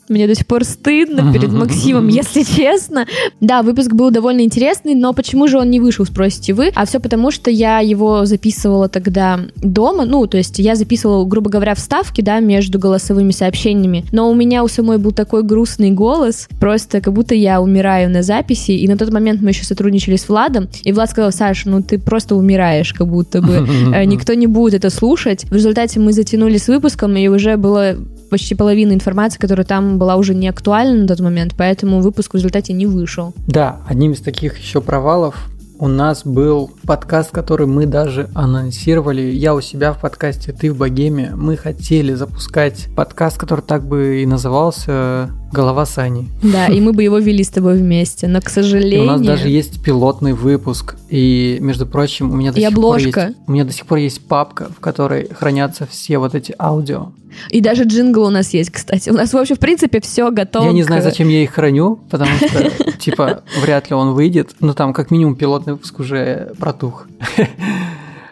[0.09, 3.07] мне до сих пор стыдно перед Максимом, если честно.
[3.39, 6.71] Да, выпуск был довольно интересный, но почему же он не вышел, спросите вы?
[6.75, 11.49] А все потому, что я его записывала тогда дома, ну, то есть я записывала, грубо
[11.49, 16.47] говоря, вставки, да, между голосовыми сообщениями, но у меня у самой был такой грустный голос,
[16.59, 20.27] просто как будто я умираю на записи, и на тот момент мы еще сотрудничали с
[20.27, 24.47] Владом, и Влад сказал, Саша, ну ты просто умираешь, как будто бы э, никто не
[24.47, 25.45] будет это слушать.
[25.45, 27.95] В результате мы затянули с выпуском, и уже было
[28.33, 32.37] почти половина информации, которая там была уже не актуальна на тот момент, поэтому выпуск в
[32.37, 33.31] результате не вышел.
[33.45, 39.21] Да, одним из таких еще провалов у нас был подкаст, который мы даже анонсировали.
[39.21, 41.33] Я у себя в подкасте «Ты в богеме».
[41.35, 46.29] Мы хотели запускать подкаст, который так бы и назывался «Голова Сани».
[46.41, 49.03] Да, и мы бы его вели с тобой вместе, но, к сожалению...
[49.03, 52.71] И у нас даже есть пилотный выпуск, и, между прочим, у меня до и сих
[52.71, 53.11] обложка.
[53.11, 53.37] пор есть...
[53.47, 57.11] У меня до сих пор есть папка, в которой хранятся все вот эти аудио.
[57.49, 59.09] И даже джингл у нас есть, кстати.
[59.09, 60.65] У нас вообще, в принципе, все готово.
[60.65, 64.55] Я не знаю, зачем я их храню, потому что, типа, вряд ли он выйдет.
[64.59, 67.07] Но там, как минимум, пилотный выпуск уже протух.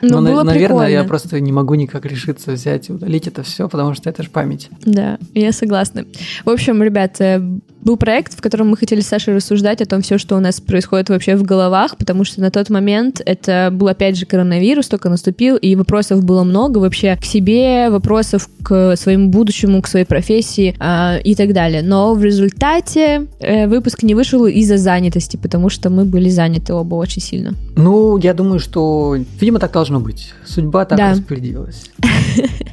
[0.01, 0.91] Ну, Но, было наверное, прикольно.
[0.91, 4.29] я просто не могу никак решиться взять и удалить это все, потому что это же
[4.29, 4.69] память.
[4.81, 6.05] Да, я согласна.
[6.43, 7.39] В общем, ребят, э,
[7.83, 10.61] был проект, в котором мы хотели с Сашей рассуждать о том все, что у нас
[10.61, 15.09] происходит вообще в головах, потому что на тот момент это был опять же коронавирус, только
[15.09, 20.75] наступил, и вопросов было много вообще к себе, вопросов к своему будущему, к своей профессии
[20.79, 21.81] а, и так далее.
[21.81, 26.95] Но в результате э, выпуск не вышел из-за занятости, потому что мы были заняты оба
[26.95, 27.53] очень сильно.
[27.75, 30.33] Ну, я думаю, что, видимо, так должно быть.
[30.45, 31.11] Судьба так Да.
[31.11, 31.85] распорядилась.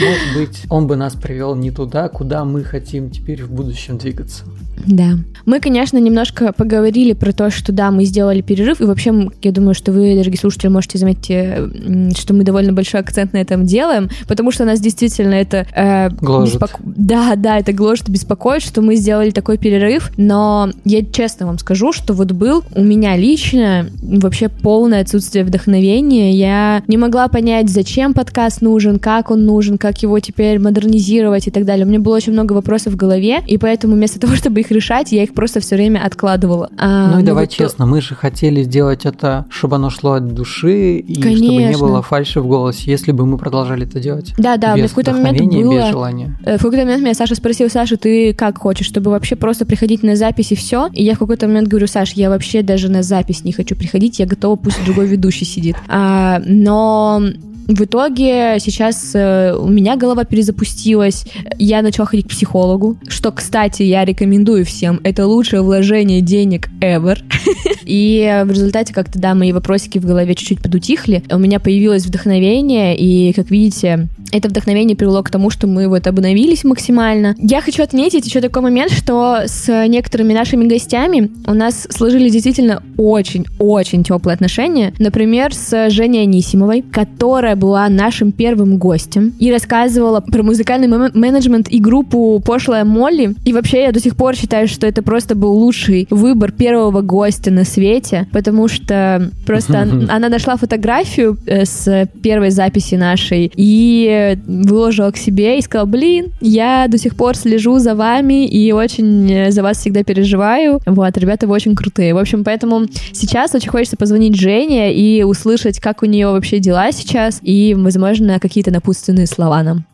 [0.00, 4.44] Может быть, он бы нас привел не туда, куда мы хотим теперь в будущем двигаться.
[4.86, 5.10] Да.
[5.46, 9.74] Мы, конечно, немножко поговорили про то, что да, мы сделали перерыв, и вообще, я думаю,
[9.74, 14.08] что вы, дорогие слушатели, можете заметить, э, что мы довольно большой акцент на этом делаем,
[14.26, 15.66] потому что нас действительно это...
[15.74, 16.56] э, Гложет.
[16.60, 21.58] беспоко- Да, да, это гложет, беспокоит, что мы сделали такой перерыв, но я честно вам
[21.58, 27.68] скажу, что вот был у меня лично вообще полное отсутствие вдохновения, я не могла понять,
[27.70, 31.86] зачем подкаст нужен, как он нужен, как его теперь модернизировать и так далее.
[31.86, 35.12] У меня было очень много вопросов в голове, и поэтому вместо того, чтобы их решать,
[35.12, 36.70] я их просто все время откладывала.
[36.78, 40.12] А, Ну и давай вот то- честно, мы же хотели сделать это, чтобы оно шло
[40.12, 41.86] от души, и чтобы не Конечно.
[41.86, 44.34] было фальши в голосе, если бы мы продолжали это делать.
[44.38, 45.72] Да, да, без в какой-то момент было...
[45.74, 46.38] без желания.
[46.44, 50.02] Э, В какой-то момент меня Саша спросил, Саша, ты как хочешь, чтобы вообще просто приходить
[50.02, 50.88] на запись и все?
[50.92, 54.18] И я в какой-то момент говорю, Саш, я вообще даже на запись не хочу приходить,
[54.18, 55.76] я готова, пусть другой ведущий сидит.
[55.88, 57.22] А, но
[57.68, 61.26] в итоге сейчас э, у меня голова перезапустилась,
[61.58, 65.00] я начала ходить к психологу, что, кстати, я рекомендую всем.
[65.04, 67.18] Это лучшее вложение денег ever.
[67.84, 71.22] И в результате как-то, да, мои вопросики в голове чуть-чуть подутихли.
[71.30, 76.06] У меня появилось вдохновение, и, как видите, это вдохновение привело к тому, что мы вот
[76.06, 77.34] обновились максимально.
[77.38, 82.82] Я хочу отметить еще такой момент, что с некоторыми нашими гостями у нас сложились действительно
[82.98, 84.92] очень-очень теплые отношения.
[84.98, 91.68] Например, с Женей Анисимовой, которая была нашим первым гостем и рассказывала про музыкальный ме- менеджмент
[91.68, 93.34] и группу Пошлая Молли.
[93.44, 97.50] И вообще я до сих пор считаю, что это просто был лучший выбор первого гостя
[97.50, 104.38] на свете, потому что просто он- она нашла фотографию э, с первой записи нашей и
[104.46, 109.30] выложила к себе и сказала, блин, я до сих пор слежу за вами и очень
[109.30, 110.80] э, за вас всегда переживаю.
[110.86, 112.14] Вот, ребята, вы очень крутые.
[112.14, 116.92] В общем, поэтому сейчас очень хочется позвонить Жене и услышать, как у нее вообще дела
[116.92, 119.86] сейчас, и, возможно, какие-то напутственные слова нам.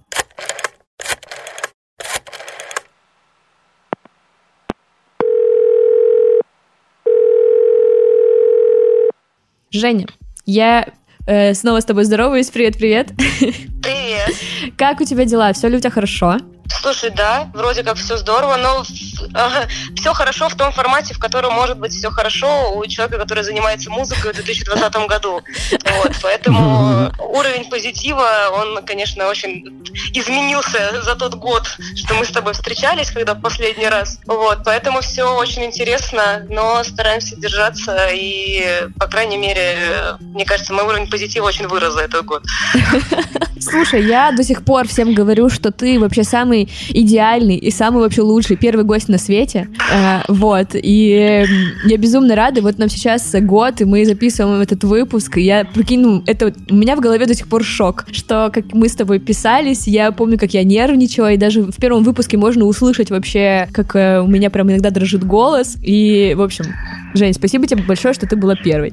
[9.70, 10.06] Женя,
[10.46, 10.88] я
[11.26, 12.50] э, снова с тобой здороваюсь.
[12.50, 13.12] Привет-привет.
[13.16, 14.34] Привет.
[14.76, 15.52] Как у тебя дела?
[15.52, 16.38] Все ли у тебя хорошо?
[16.84, 21.78] Слушай, да, вроде как все здорово, но все хорошо в том формате, в котором может
[21.78, 25.40] быть все хорошо у человека, который занимается музыкой в 2020 году.
[25.70, 31.66] Вот, поэтому уровень позитива, он, конечно, очень изменился за тот год,
[31.96, 34.20] что мы с тобой встречались, когда в последний раз.
[34.26, 40.84] Вот, поэтому все очень интересно, но стараемся держаться и, по крайней мере, мне кажется, мой
[40.84, 42.42] уровень позитива очень вырос за этот год.
[43.58, 48.22] Слушай, я до сих пор всем говорю, что ты вообще самый идеальный и самый вообще
[48.22, 49.68] лучший первый гость на свете.
[49.92, 51.46] Э, Вот, и
[51.84, 52.60] я безумно рада.
[52.62, 55.36] Вот нам сейчас год, и мы записываем этот выпуск.
[55.36, 58.72] И я прикину, это вот у меня в голове до сих пор шок, что как
[58.72, 62.64] мы с тобой писались, я помню, как я нервничала, и даже в первом выпуске можно
[62.64, 65.76] услышать вообще, как э, у меня прям иногда дрожит голос.
[65.82, 66.66] И, в общем,
[67.14, 68.92] Жень, спасибо тебе большое, что ты была первой.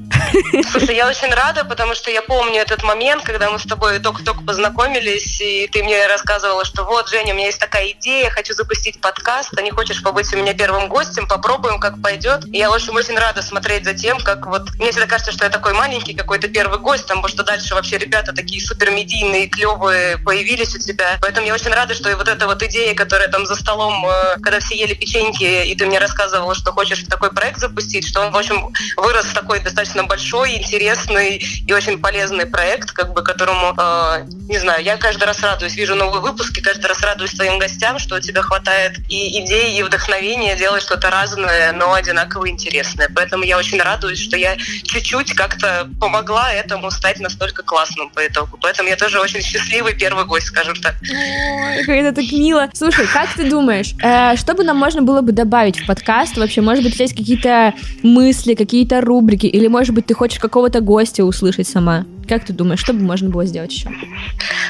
[0.70, 4.42] Слушай, я очень рада, потому что я помню этот момент, когда мы с тобой только-только
[4.42, 9.00] познакомились, и ты мне рассказывала, что вот, Женя, у меня есть такая идея, хочу запустить
[9.00, 12.44] подкаст, а не хочешь побыть у меня первым гостем, попробуем, как пойдет.
[12.48, 14.68] Я очень-очень рада смотреть за тем, как вот...
[14.74, 18.34] Мне всегда кажется, что я такой маленький какой-то первый гость, там, что дальше вообще ребята
[18.34, 21.16] такие супермедийные, клевые появились у тебя.
[21.22, 24.34] Поэтому я очень рада, что и вот эта вот идея, которая там за столом, э,
[24.42, 28.32] когда все ели печеньки, и ты мне рассказывала, что хочешь такой проект запустить, что он,
[28.32, 33.74] в общем, вырос в такой достаточно большой, интересный и очень полезный проект, как бы которому,
[33.78, 37.98] э, не знаю, я каждый раз радуюсь, вижу новые выпуски, каждый раз радуюсь твоим гостям,
[37.98, 43.08] что тебя хватает и идей, и вдохновения делать что-то разное, но одинаково интересное.
[43.14, 48.58] Поэтому я очень радуюсь, что я чуть-чуть как-то помогла этому стать настолько классным по итогу.
[48.60, 50.96] Поэтому я тоже очень счастливый первый гость, скажем так.
[51.02, 52.68] Ой, как это так мило.
[52.74, 56.36] Слушай, как ты думаешь, э, что бы нам можно было бы добавить в подкаст?
[56.36, 61.24] Вообще, может быть, есть какие-то мысли, какие-то рубрики, или, может быть, ты хочешь какого-то гостя
[61.24, 62.04] услышать сама?
[62.28, 63.88] Как ты думаешь, что бы можно было сделать еще?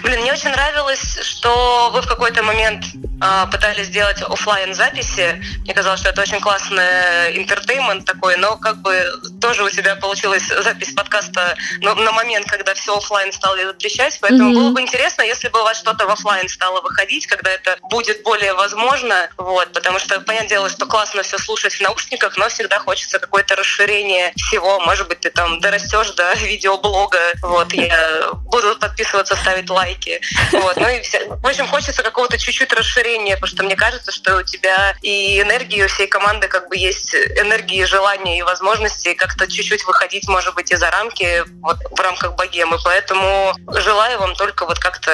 [0.03, 2.85] Блин, мне очень нравилось, что вы в какой-то момент
[3.21, 5.41] а, пытались сделать оффлайн записи.
[5.61, 9.05] Мне казалось, что это очень классный entertainment такой, но как бы
[9.41, 14.19] тоже у тебя получилась запись подкаста на, на момент, когда все оффлайн стали запрещать.
[14.21, 14.55] Поэтому Мгм.
[14.59, 18.23] было бы интересно, если бы у вас что-то в оффлайн стало выходить, когда это будет
[18.23, 19.29] более возможно.
[19.37, 23.55] Вот, потому что, понятное дело, что классно все слушать в наушниках, но всегда хочется какое-то
[23.57, 24.81] расширение всего.
[24.81, 27.19] Может быть, ты там дорастешь до видеоблога.
[27.43, 30.21] Вот, я буду подписываться, ставить лайки.
[30.53, 31.27] Вот, ну и все.
[31.27, 35.83] В общем, хочется какого-то чуть-чуть расширения, потому что мне кажется, что у тебя и энергии
[35.83, 40.71] у всей команды как бы есть энергии, желания и возможности как-то чуть-чуть выходить, может быть,
[40.71, 42.79] и за рамки вот, в рамках богемы.
[42.85, 45.11] Поэтому желаю вам только вот как-то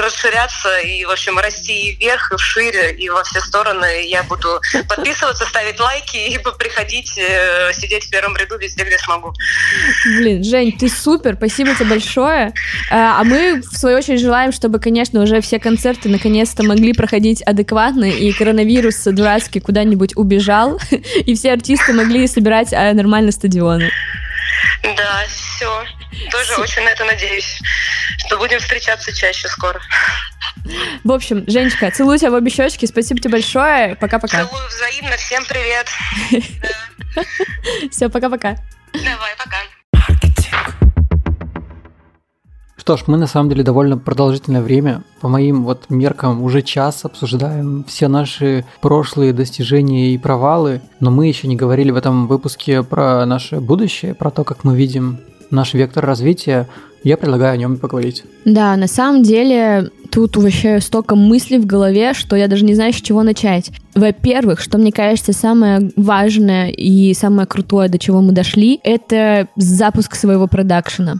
[0.00, 4.04] расширяться и, в общем, расти и вверх, и вшире, и во все стороны.
[4.04, 9.32] Я буду подписываться, ставить лайки и приходить, э, сидеть в первом ряду везде, где смогу.
[10.04, 12.52] Блин, Жень, ты супер, спасибо тебе большое.
[12.90, 17.42] А а мы, в свою очередь, желаем, чтобы, конечно, уже все концерты наконец-то могли проходить
[17.42, 23.90] адекватно, и коронавирус дурацкий куда-нибудь убежал, и все артисты могли собирать а, нормально стадионы.
[24.82, 25.84] Да, все.
[26.30, 27.60] Тоже очень на это надеюсь,
[28.26, 29.80] что будем встречаться чаще скоро.
[31.04, 34.44] В общем, Женечка, целую тебя в обе щечки, спасибо тебе большое, пока-пока.
[34.44, 35.88] Целую взаимно, всем привет.
[37.90, 38.56] Все, пока-пока.
[38.92, 39.58] Давай, пока.
[42.88, 47.04] Что ж, мы на самом деле довольно продолжительное время, по моим вот меркам, уже час
[47.04, 52.82] обсуждаем все наши прошлые достижения и провалы, но мы еще не говорили в этом выпуске
[52.82, 55.18] про наше будущее, про то, как мы видим
[55.50, 56.66] наш вектор развития.
[57.04, 58.24] Я предлагаю о нем поговорить.
[58.46, 62.94] Да, на самом деле тут вообще столько мыслей в голове, что я даже не знаю,
[62.94, 63.70] с чего начать.
[63.94, 70.14] Во-первых, что мне кажется самое важное и самое крутое, до чего мы дошли, это запуск
[70.14, 71.16] своего продакшена.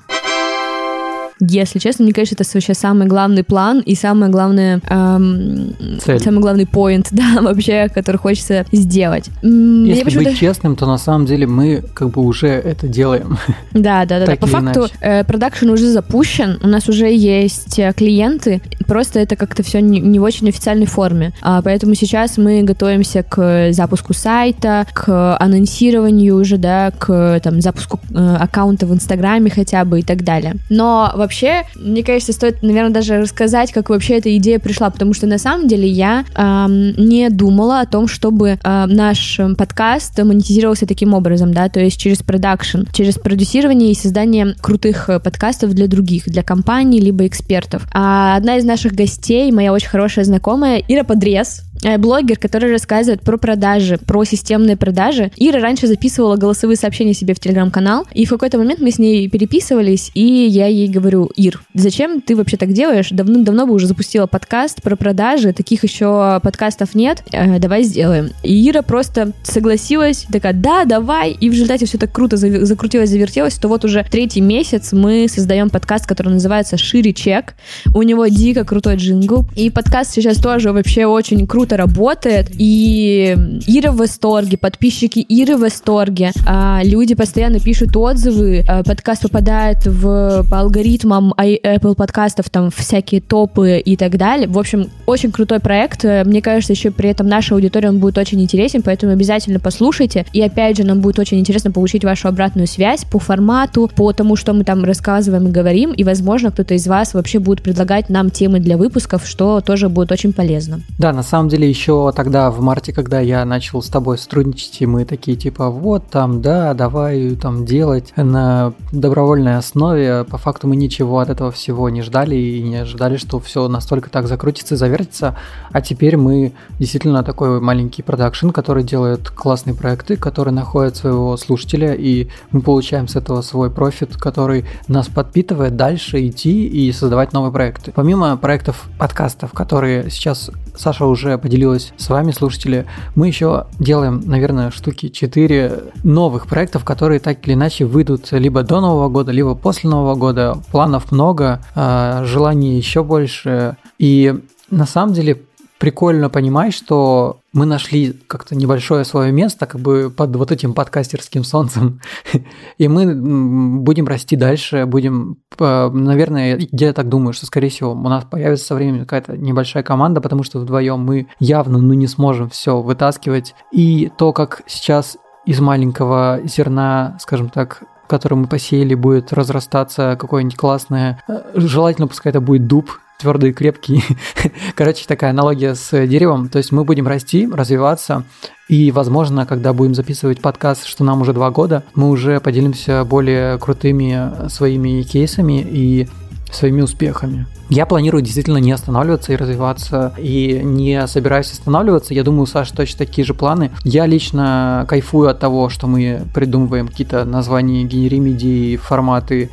[1.41, 5.75] Если честно, мне кажется, это вообще самый главный план и самое главное, эм,
[6.05, 6.21] Цель.
[6.21, 9.31] самый главный поинт, да, вообще, который хочется сделать.
[9.43, 13.39] Если быть честным, то на самом деле мы как бы уже это делаем.
[13.73, 14.27] Да, да, да.
[14.27, 14.37] да.
[14.37, 19.63] По факту э, продакшн уже запущен, у нас уже есть э, клиенты, просто это как-то
[19.63, 21.33] все не, не в очень официальной форме.
[21.43, 28.01] А, поэтому сейчас мы готовимся к запуску сайта, к анонсированию уже, да, к там, запуску
[28.11, 30.57] э, аккаунта в Инстаграме хотя бы и так далее.
[30.71, 31.28] Но вообще,
[31.77, 35.69] мне кажется, стоит, наверное, даже рассказать, как вообще эта идея пришла, потому что на самом
[35.69, 41.53] деле я ам, не думала о том, чтобы а, наш м, подкаст монетизировался таким образом,
[41.53, 46.43] да, то есть через продакшн, через продюсирование и создание крутых э, подкастов для других, для
[46.43, 47.87] компаний, либо экспертов.
[47.93, 51.68] А одна из наших гостей, моя очень хорошая знакомая, Ира Подрез, э,
[51.99, 55.31] блогер, который рассказывает про продажи, про системные продажи.
[55.37, 59.29] Ира раньше записывала голосовые сообщения себе в телеграм-канал, и в какой-то момент мы с ней
[59.29, 63.09] переписывались, и я ей говорю, Ир, зачем ты вообще так делаешь?
[63.11, 68.31] Давным-давно бы уже запустила подкаст про продажи, таких еще подкастов нет, э, давай сделаем.
[68.43, 73.55] И Ира просто согласилась, такая, да, давай, и в результате все так круто закрутилось, завертелось,
[73.55, 77.55] то вот уже третий месяц мы создаем подкаст, который называется «Шире чек»,
[77.95, 83.37] у него дико крутой джингл, и подкаст сейчас тоже вообще очень круто круто работает, и
[83.67, 89.85] Ира в восторге, подписчики Иры в восторге, а, люди постоянно пишут отзывы, а, подкаст попадает
[89.85, 94.49] в, по алгоритмам Apple подкастов, там всякие топы и так далее.
[94.49, 96.05] В общем, очень крутой проект.
[96.05, 100.25] Мне кажется, еще при этом наша аудитория он будет очень интересен, поэтому обязательно послушайте.
[100.33, 104.37] И опять же, нам будет очень интересно получить вашу обратную связь по формату, по тому,
[104.37, 108.31] что мы там рассказываем и говорим, и, возможно, кто-то из вас вообще будет предлагать нам
[108.31, 110.81] темы для выпусков, что тоже будет очень полезно.
[110.99, 114.87] Да, на самом деле еще тогда в марте, когда я начал с тобой сотрудничать, и
[114.87, 120.25] мы такие типа, вот там, да, давай там делать на добровольной основе.
[120.25, 124.11] По факту мы ничего от этого всего не ждали и не ожидали, что все настолько
[124.11, 125.37] так закрутится и завертится.
[125.73, 131.95] А теперь мы действительно такой маленький продакшн, который делает классные проекты, который находит своего слушателя,
[131.95, 137.53] и мы получаем с этого свой профит, который нас подпитывает дальше идти и создавать новые
[137.53, 137.93] проекты.
[137.95, 142.85] Помимо проектов подкастов, которые сейчас Саша уже поделилась с вами, слушатели,
[143.15, 148.83] мы еще делаем, наверное, штуки 4 новых проектов, которые так или иначе выйдут либо до
[148.83, 150.59] Нового года, либо после Нового года.
[150.71, 153.79] Планов много, а, желаний еще больше.
[153.99, 154.39] И
[154.71, 155.41] на самом деле
[155.79, 161.45] прикольно понимать, что мы нашли как-то небольшое свое место как бы под вот этим подкастерским
[161.45, 162.01] солнцем,
[162.79, 168.25] и мы будем расти дальше, будем, наверное, я так думаю, что, скорее всего, у нас
[168.25, 172.81] появится со временем какая-то небольшая команда, потому что вдвоем мы явно ну, не сможем все
[172.81, 175.17] вытаскивать, и то, как сейчас
[175.47, 182.31] из маленького зерна, скажем так, который мы посеяли, будет разрастаться какое-нибудь классное, э, желательно пускай
[182.31, 184.05] это будет дуб, твердый, крепкий.
[184.77, 186.49] Короче, такая аналогия с деревом.
[186.49, 188.25] То есть мы будем расти, развиваться,
[188.69, 193.59] и, возможно, когда будем записывать подкаст, что нам уже два года, мы уже поделимся более
[193.59, 196.07] крутыми своими кейсами и
[196.53, 197.47] своими успехами.
[197.69, 202.15] Я планирую действительно не останавливаться и развиваться, и не собираюсь останавливаться.
[202.15, 203.73] Я думаю, у Саши точно такие же планы.
[203.85, 209.51] Я лично кайфую от того, что мы придумываем какие-то названия, генерим идеи, форматы,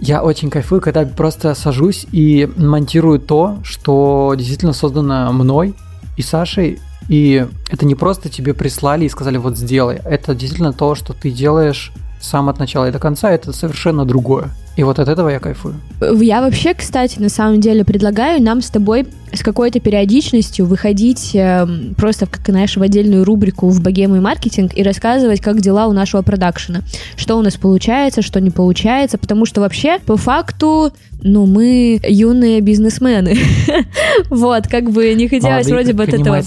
[0.00, 5.74] я очень кайфую, когда просто сажусь и монтирую то, что действительно создано мной
[6.16, 6.80] и Сашей.
[7.08, 10.00] И это не просто тебе прислали и сказали, вот сделай.
[10.04, 13.30] Это действительно то, что ты делаешь сам от начала и до конца.
[13.30, 14.50] Это совершенно другое.
[14.76, 15.74] И вот от этого я кайфую.
[16.00, 21.66] Я вообще, кстати, на самом деле предлагаю нам с тобой с какой-то периодичностью выходить э,
[21.96, 25.92] просто, как знаешь, в отдельную рубрику в богему и маркетинг и рассказывать, как дела у
[25.92, 26.80] нашего продакшена.
[27.16, 32.60] Что у нас получается, что не получается, потому что вообще, по факту, ну, мы юные
[32.60, 33.36] бизнесмены.
[34.30, 36.40] вот, как бы не хотелось вроде бы от этого...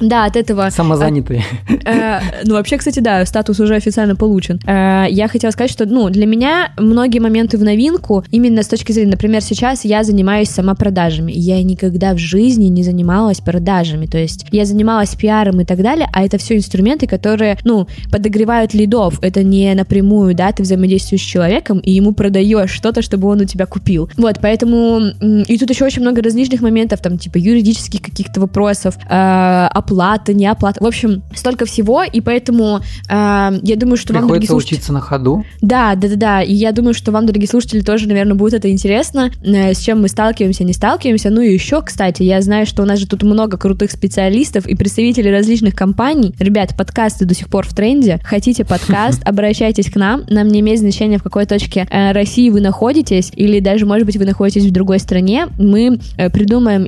[0.00, 0.70] Да, от этого...
[0.70, 1.44] Самозанятые.
[1.84, 4.58] Э, ну, вообще, кстати, да, статус уже официально получен.
[4.66, 8.92] Э, я хотела сказать, что, ну, для меня многие моменты в новинку, именно с точки
[8.92, 11.32] зрения, например, сейчас я занимаюсь сама продажами.
[11.34, 14.06] Я никогда в жизни не занималась продажами.
[14.06, 18.74] То есть я занималась пиаром и так далее, а это все инструменты, которые, ну, подогревают
[18.74, 19.18] лидов.
[19.22, 23.44] Это не напрямую, да, ты взаимодействуешь с человеком и ему продаешь что-то, чтобы он у
[23.44, 24.10] тебя купил.
[24.16, 25.00] Вот, поэтому...
[25.20, 30.46] И тут еще очень много различных моментов, там, типа, юридических каких-то вопросов, э, оплата, не
[30.46, 30.82] оплата.
[30.82, 34.76] В общем, столько всего, и поэтому э, я думаю, что вам, дорогие слушатели...
[34.76, 35.44] учиться на ходу?
[35.60, 36.42] Да, да, да, да.
[36.42, 40.02] И я думаю, что вам, дорогие слушатели, тоже, наверное, будет это интересно, э, с чем
[40.02, 41.30] мы сталкиваемся, не сталкиваемся.
[41.30, 44.74] Ну и еще, кстати, я знаю, что у нас же тут много крутых специалистов и
[44.74, 46.34] представителей различных компаний.
[46.38, 48.20] Ребят, подкасты до сих пор в тренде.
[48.24, 50.24] Хотите подкаст, обращайтесь к нам.
[50.28, 54.16] Нам не имеет значения, в какой точке э, России вы находитесь, или даже, может быть,
[54.16, 55.48] вы находитесь в другой стране.
[55.58, 56.86] Мы э, придумаем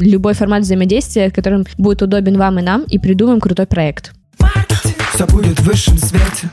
[0.00, 4.12] любой формат взаимодействия, которым будет удобен вам и нам, и придумаем крутой проект.
[5.14, 6.50] Все будет в высшем свете.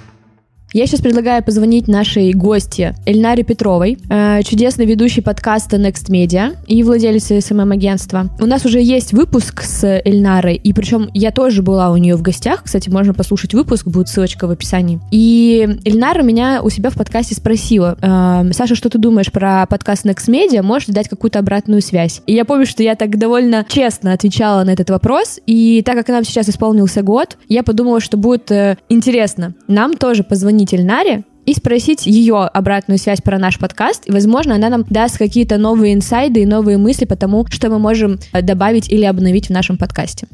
[0.72, 6.84] Я сейчас предлагаю позвонить нашей гости Эльнаре Петровой, э, чудесной ведущей подкаста Next Media и
[6.84, 8.30] владелице СММ-агентства.
[8.40, 12.22] У нас уже есть выпуск с Эльнарой, и причем я тоже была у нее в
[12.22, 12.66] гостях.
[12.66, 15.00] Кстати, можно послушать выпуск, будет ссылочка в описании.
[15.10, 20.06] И Эльнара меня у себя в подкасте спросила, э, Саша, что ты думаешь про подкаст
[20.06, 20.62] Next Media?
[20.62, 22.22] Можешь дать какую-то обратную связь?
[22.28, 26.10] И я помню, что я так довольно честно отвечала на этот вопрос, и так как
[26.10, 31.24] нам сейчас исполнился год, я подумала, что будет э, интересно нам тоже позвонить позвонить Эльнаре
[31.46, 34.08] и спросить ее обратную связь про наш подкаст.
[34.08, 37.80] И, возможно, она нам даст какие-то новые инсайды и новые мысли по тому, что мы
[37.80, 40.28] можем э, добавить или обновить в нашем подкасте.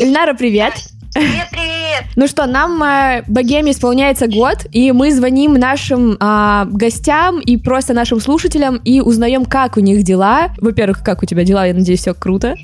[0.00, 0.72] Ильнара, привет!
[1.14, 1.69] Привет, привет!
[2.16, 7.94] Ну что, нам э, Богеме исполняется год, и мы звоним нашим э, гостям и просто
[7.94, 10.48] нашим слушателям и узнаем, как у них дела.
[10.60, 12.54] Во-первых, как у тебя дела, я надеюсь, все круто.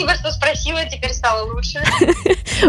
[0.00, 1.82] Спасибо что спросила, теперь стало лучше.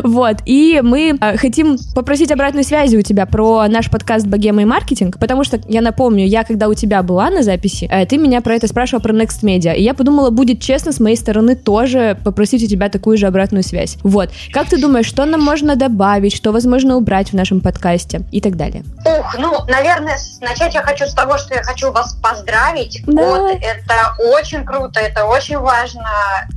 [0.03, 4.65] Вот, и мы э, хотим попросить обратной связи у тебя про наш подкаст «Богема и
[4.65, 8.39] маркетинг», потому что, я напомню, я когда у тебя была на записи, э, ты меня
[8.39, 12.17] про это спрашивала про Next Media, и я подумала, будет честно с моей стороны тоже
[12.23, 13.97] попросить у тебя такую же обратную связь.
[14.03, 18.39] Вот, как ты думаешь, что нам можно добавить, что возможно убрать в нашем подкасте и
[18.39, 18.85] так далее?
[19.05, 23.03] Ух, ну, наверное, начать я хочу с того, что я хочу вас поздравить.
[23.07, 23.21] Да.
[23.21, 26.09] Вот, это очень круто, это очень важно.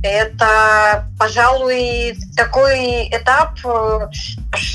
[0.03, 0.47] Это,
[1.17, 4.07] пожалуй, такой этап, э,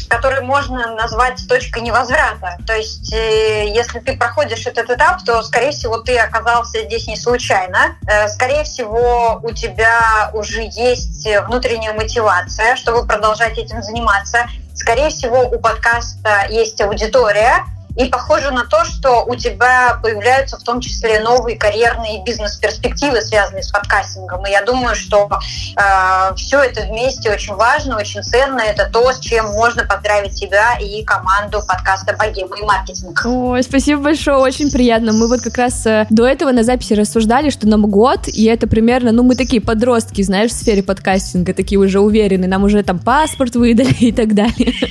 [0.09, 2.59] который можно назвать точкой невозврата.
[2.66, 7.16] То есть, э, если ты проходишь этот этап, то, скорее всего, ты оказался здесь не
[7.16, 7.97] случайно.
[8.07, 14.47] Э, Скорее всего, у тебя уже есть внутренняя мотивация, чтобы продолжать этим заниматься.
[14.74, 17.64] Скорее всего, у подкаста есть аудитория,
[17.97, 23.62] и похоже на то, что у тебя появляются в том числе новые карьерные бизнес-перспективы, связанные
[23.62, 24.47] с подкастингом.
[24.47, 25.28] И я думаю, что
[25.76, 28.61] э, все это вместе очень важно, очень ценно.
[28.61, 33.20] Это то, с чем можно поздравить тебя и команду подкаста «Богема и маркетинг».
[33.24, 35.12] Ой, спасибо большое, очень приятно.
[35.12, 38.66] Мы вот как раз э, до этого на записи рассуждали, что нам год, и это
[38.66, 42.99] примерно, ну, мы такие подростки, знаешь, в сфере подкастинга, такие уже уверенные, нам уже там
[42.99, 44.74] паспорт выдали и так далее.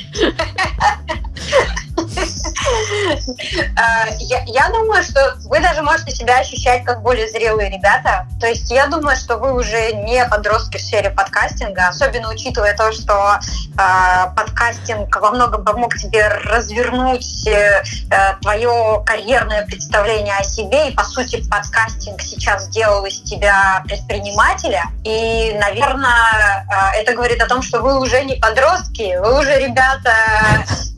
[3.77, 8.27] Э, Я, думаю, что вы даже можете себя ощущать как более зрелые ребята.
[8.39, 12.91] То есть я думаю, что вы уже не подростки в сфере подкастинга, особенно учитывая то,
[12.91, 20.89] что э, подкастинг во многом помог тебе развернуть э, э, твое карьерное представление о себе.
[20.89, 24.83] И, по сути, подкастинг сейчас сделал из тебя предпринимателя.
[25.03, 30.13] И, наверное, э, это говорит о том, что вы уже не подростки, вы уже ребята,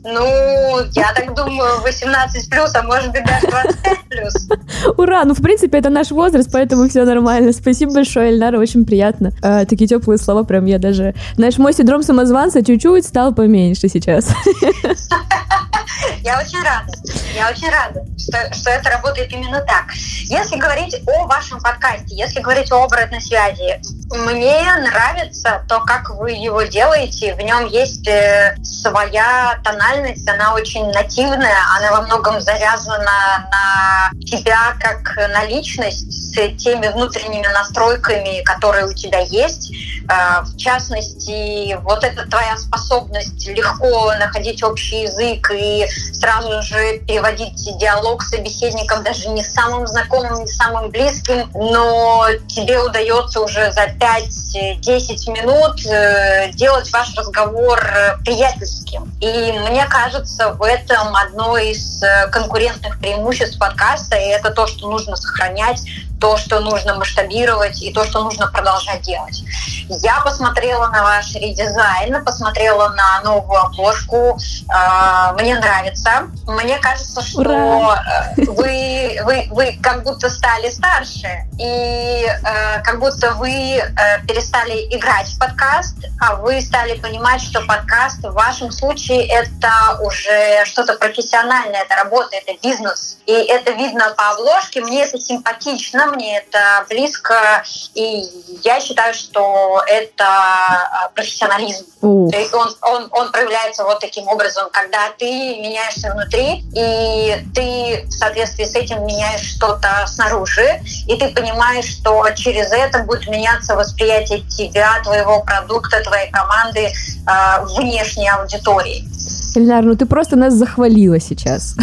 [0.04, 4.48] ну, я так думаю, 18 плюс, а может быть даже 25 плюс.
[4.98, 5.24] Ура!
[5.24, 7.52] Ну, в принципе, это наш возраст, поэтому все нормально.
[7.52, 9.32] Спасибо большое, Эльнара, очень приятно.
[9.42, 11.14] Э, такие теплые слова, прям я даже...
[11.36, 14.28] Знаешь, мой синдром самозванца чуть-чуть стал поменьше сейчас.
[16.22, 16.92] Я очень рада.
[17.34, 19.86] Я очень рада, что, что это работает именно так.
[20.24, 23.80] Если говорить о вашем подкасте, если говорить о обратной связи,
[24.10, 27.34] мне нравится то, как вы его делаете.
[27.34, 34.74] В нем есть э, своя тональность, она очень нативная, она во многом завязана на тебя
[34.78, 39.72] как на личность с теми внутренними настройками, которые у тебя есть.
[40.08, 45.71] Э, В частности, вот эта твоя способность легко находить общий язык и
[46.12, 52.78] сразу же переводить диалог с собеседником, даже не самым знакомым, не самым близким, но тебе
[52.78, 59.12] удается уже за 5-10 минут э, делать ваш разговор э, приятельским.
[59.20, 64.90] И мне кажется, в этом одно из э, конкурентных преимуществ подкаста, и это то, что
[64.90, 65.82] нужно сохранять,
[66.22, 69.42] то, что нужно масштабировать и то, что нужно продолжать делать.
[69.88, 74.38] Я посмотрела на ваш редизайн, посмотрела на новую обложку.
[74.72, 76.28] Э, Мне нравится.
[76.46, 78.04] Мне кажется, что Ура!
[78.36, 83.82] э, вы, вы, вы как будто стали старше, и э, как будто вы э,
[84.24, 90.64] перестали играть в подкаст, а вы стали понимать, что подкаст в вашем случае это уже
[90.66, 93.18] что-то профессиональное, это работа, это бизнес.
[93.26, 94.82] И это видно по обложке.
[94.82, 97.62] Мне это симпатично, мне это близко,
[97.94, 98.24] и
[98.62, 101.86] я считаю, что это э, профессионализм.
[102.00, 108.06] То есть он, он, он проявляется вот таким образом, когда ты меняешься внутри, и ты
[108.06, 113.76] в соответствии с этим меняешь что-то снаружи, и ты понимаешь, что через это будет меняться
[113.76, 119.08] восприятие тебя, твоего продукта, твоей команды э, внешней аудитории.
[119.54, 121.76] Эльнар, ну ты просто нас захвалила сейчас.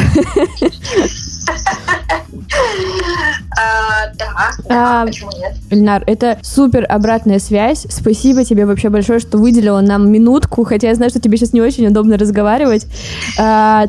[3.52, 5.56] Э, да, да, А, почему нет?
[5.70, 7.86] Эльнар, это супер обратная связь.
[7.90, 11.62] Спасибо тебе вообще большое, что выделила нам минутку, хотя я знаю, что тебе сейчас не
[11.62, 12.88] очень удобно разговаривать.
[13.38, 13.86] А,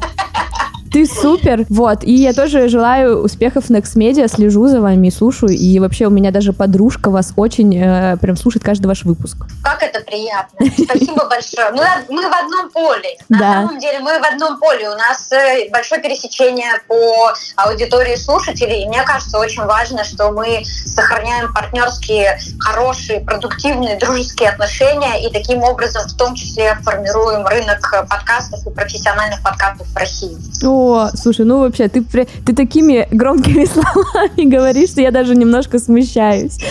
[0.92, 5.52] Ты супер, вот, и я тоже желаю успехов Next Media, слежу за вами и слушаю,
[5.52, 9.36] и вообще у меня даже подружка вас очень э, прям слушает каждый ваш выпуск.
[9.62, 10.66] Как это приятно.
[10.84, 11.70] Спасибо большое.
[11.70, 11.84] Мы,
[12.14, 13.10] мы в одном поле.
[13.28, 13.52] На Да.
[13.52, 14.88] самом деле мы в одном поле.
[14.90, 18.82] У нас э, большое пересечение по аудитории слушателей.
[18.84, 25.62] И мне кажется, очень важно, что мы сохраняем партнерские, хорошие, продуктивные, дружеские отношения и таким
[25.62, 30.36] образом в том числе формируем рынок подкастов и профессиональных подкастов в России.
[30.64, 30.79] О,
[31.14, 36.58] слушай, ну вообще, ты, ты такими громкими словами говоришь, что я даже немножко смущаюсь.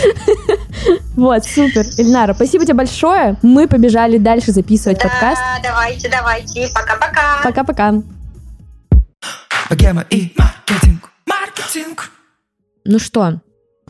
[1.15, 1.85] Вот, супер.
[1.97, 3.35] Эльнара, спасибо тебе большое.
[3.41, 5.41] Мы побежали дальше записывать подкаст.
[5.61, 6.69] Да, давайте, давайте.
[6.73, 7.41] Пока-пока.
[7.43, 8.01] Пока-пока.
[9.69, 11.11] Богема и маркетинг.
[11.25, 12.11] Маркетинг.
[12.85, 13.41] Ну что,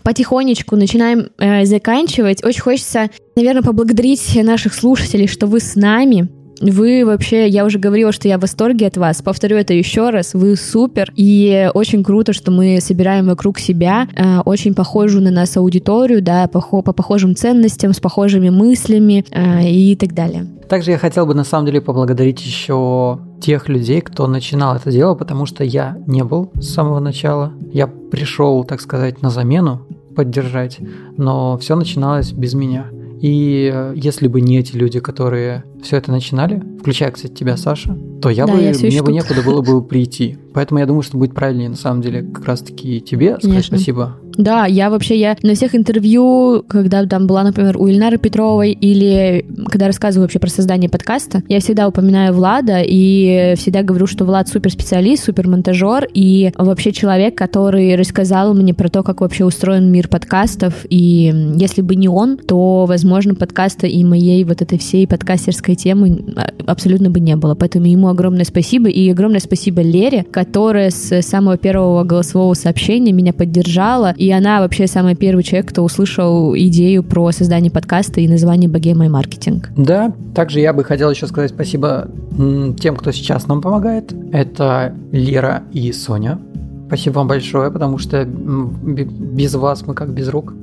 [0.04, 2.44] потихонечку начинаем э, заканчивать.
[2.44, 6.28] Очень хочется, наверное, поблагодарить наших слушателей, что вы с нами.
[6.62, 9.22] Вы вообще, я уже говорила, что я в восторге от вас.
[9.22, 10.34] Повторю это еще раз.
[10.34, 11.12] Вы супер.
[11.16, 16.48] И очень круто, что мы собираем вокруг себя э, очень похожую на нас аудиторию, да,
[16.48, 20.48] по, по похожим ценностям, с похожими мыслями э, и так далее.
[20.68, 25.16] Также я хотел бы на самом деле поблагодарить еще тех людей, кто начинал это дело,
[25.16, 27.54] потому что я не был с самого начала.
[27.72, 30.78] Я пришел, так сказать, на замену поддержать,
[31.18, 32.88] но все начиналось без меня.
[33.22, 37.98] И э, если бы не эти люди, которые все это начинали, включая, кстати, тебя, Саша,
[38.22, 39.16] то я Да, бы, я мне бы тут.
[39.16, 40.38] некуда было бы прийти.
[40.54, 43.78] Поэтому я думаю, что будет правильнее, на самом деле, как раз-таки тебе сказать Конечно.
[43.78, 44.16] спасибо.
[44.36, 49.46] Да, я вообще, я на всех интервью, когда там была, например, у Ильнары Петровой, или
[49.70, 54.48] когда рассказываю вообще про создание подкаста, я всегда упоминаю Влада и всегда говорю, что Влад
[54.48, 59.92] супер специалист, супер монтажер и вообще человек, который рассказал мне про то, как вообще устроен
[59.92, 65.06] мир подкастов, и если бы не он, то, возможно, подкаста и моей вот этой всей
[65.06, 67.56] подкастерской темы а, абсолютно бы не было.
[67.56, 73.34] Поэтому ему огромное спасибо, и огромное спасибо Лере, которая с самого первого голосового сообщения меня
[73.34, 78.70] поддержала, и она вообще самый первый человек, кто услышал идею про создание подкаста и название
[78.70, 79.70] «Богема и маркетинг».
[79.76, 82.10] Да, также я бы хотел еще сказать спасибо
[82.80, 84.14] тем, кто сейчас нам помогает.
[84.32, 86.40] Это Лера и Соня.
[86.88, 90.54] Спасибо вам большое, потому что без вас мы как без рук.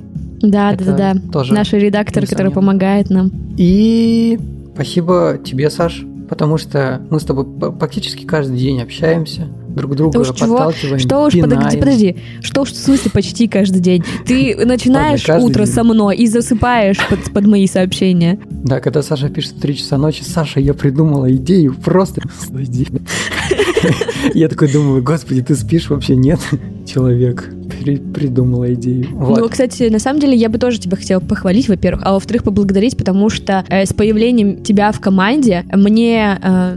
[0.42, 3.30] Да, Это да, да, тоже Наш редактор, который помогает нам.
[3.57, 4.38] И
[4.76, 10.34] спасибо тебе, Саш, потому что мы с тобой практически каждый день общаемся, друг друга уж
[10.34, 10.56] чего?
[10.56, 11.50] подталкиваем, Что уж, пинаем.
[11.50, 14.04] подожди, подожди, что уж в смысле почти каждый день?
[14.26, 15.74] Ты начинаешь каждый утро день.
[15.74, 18.38] со мной и засыпаешь под, под мои сообщения.
[18.50, 22.22] Да, когда Саша пишет в 3 часа ночи, Саша, я придумала идею, просто
[22.58, 22.86] иди».
[24.34, 26.16] Я такой думаю, господи, ты спишь вообще?
[26.16, 26.40] Нет,
[26.86, 27.48] человек
[27.87, 29.07] при- придумала идею.
[29.12, 29.39] Вот.
[29.39, 32.97] Ну, кстати, на самом деле, я бы тоже тебя хотела похвалить, во-первых, а во-вторых, поблагодарить,
[32.97, 36.76] потому что э, с появлением тебя в команде мне э,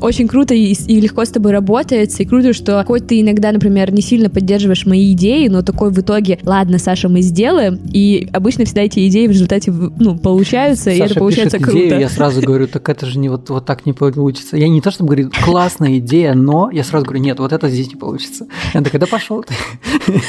[0.00, 3.92] очень круто и, и легко с тобой работается, и круто, что хоть ты иногда, например,
[3.92, 8.64] не сильно поддерживаешь мои идеи, но такой в итоге, ладно, Саша, мы сделаем, и обычно
[8.64, 11.86] всегда эти идеи в результате ну, получаются, и Саша это получается пишет круто.
[11.86, 14.56] идею, я сразу говорю, так это же не вот, вот так не получится.
[14.56, 17.88] Я не то, чтобы говорю, классная идея, но я сразу говорю, нет, вот это здесь
[17.88, 18.46] не получится.
[18.74, 19.54] Я такой, да пошел ты.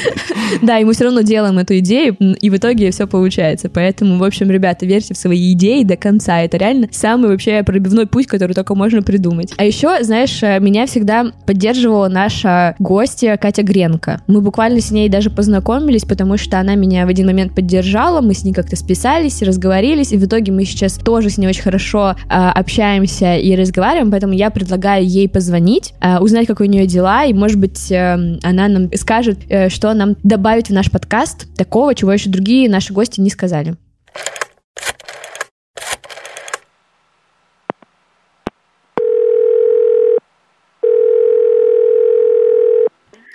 [0.62, 3.68] Да, и мы все равно делаем эту идею, и в итоге все получается.
[3.68, 6.40] Поэтому, в общем, ребята, верьте в свои идеи до конца.
[6.40, 9.52] Это реально самый вообще пробивной путь, который только можно придумать.
[9.60, 14.22] А еще, знаешь, э, меня всегда поддерживала наша гостья Катя Гренко.
[14.26, 18.32] Мы буквально с ней даже познакомились, потому что она меня в один момент поддержала, мы
[18.32, 22.16] с ней как-то списались, разговорились, и в итоге мы сейчас тоже с ней очень хорошо
[22.26, 27.26] а, общаемся и разговариваем, поэтому я предлагаю ей позвонить, а, узнать, как у нее дела,
[27.26, 31.94] и, может быть, эм, она нам скажет, э, что нам добавить в наш подкаст такого,
[31.94, 33.76] чего еще другие наши гости не сказали.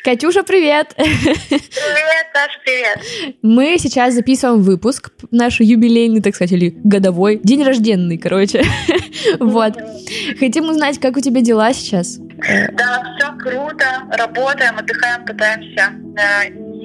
[0.05, 0.93] Катюша, привет!
[0.95, 3.35] Привет, Саша, привет.
[3.41, 8.63] Мы сейчас записываем выпуск, наш юбилейный, так сказать, или годовой, день рожденный, короче.
[9.39, 9.73] Вот.
[10.39, 12.17] Хотим узнать, как у тебя дела сейчас?
[12.17, 15.93] Да, все круто, работаем, отдыхаем, пытаемся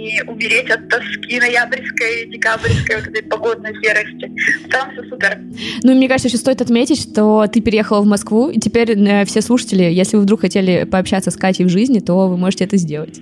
[0.01, 4.33] не умереть от тоски ноябрьской, декабрьской вот этой погодной серости.
[4.71, 5.39] Целом все супер.
[5.83, 9.25] Ну, и мне кажется, еще стоит отметить, что ты переехала в Москву, и теперь э,
[9.25, 12.77] все слушатели, если вы вдруг хотели пообщаться с Катей в жизни, то вы можете это
[12.77, 13.21] сделать.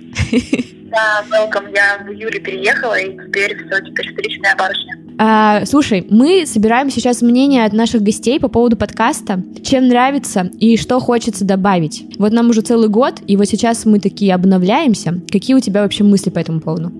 [0.89, 1.71] Да, welcome.
[1.75, 4.97] Я в июле переехала, и теперь все, теперь столичная барышня.
[5.21, 10.77] А, слушай, мы собираем сейчас мнение от наших гостей по поводу подкаста, чем нравится и
[10.77, 12.05] что хочется добавить.
[12.17, 15.19] Вот нам уже целый год, и вот сейчас мы такие обновляемся.
[15.29, 16.93] Какие у тебя вообще мысли по этому поводу?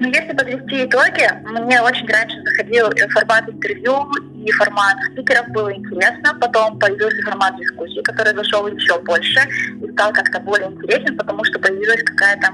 [0.00, 1.26] Ну, если подвести итоги,
[1.64, 4.06] мне очень раньше заходил формат интервью
[4.44, 6.36] и формат спикеров, было интересно.
[6.38, 9.40] Потом появился формат дискуссии, который зашел еще больше
[9.82, 12.48] и стал как-то более интересен, потому что появилась какая-то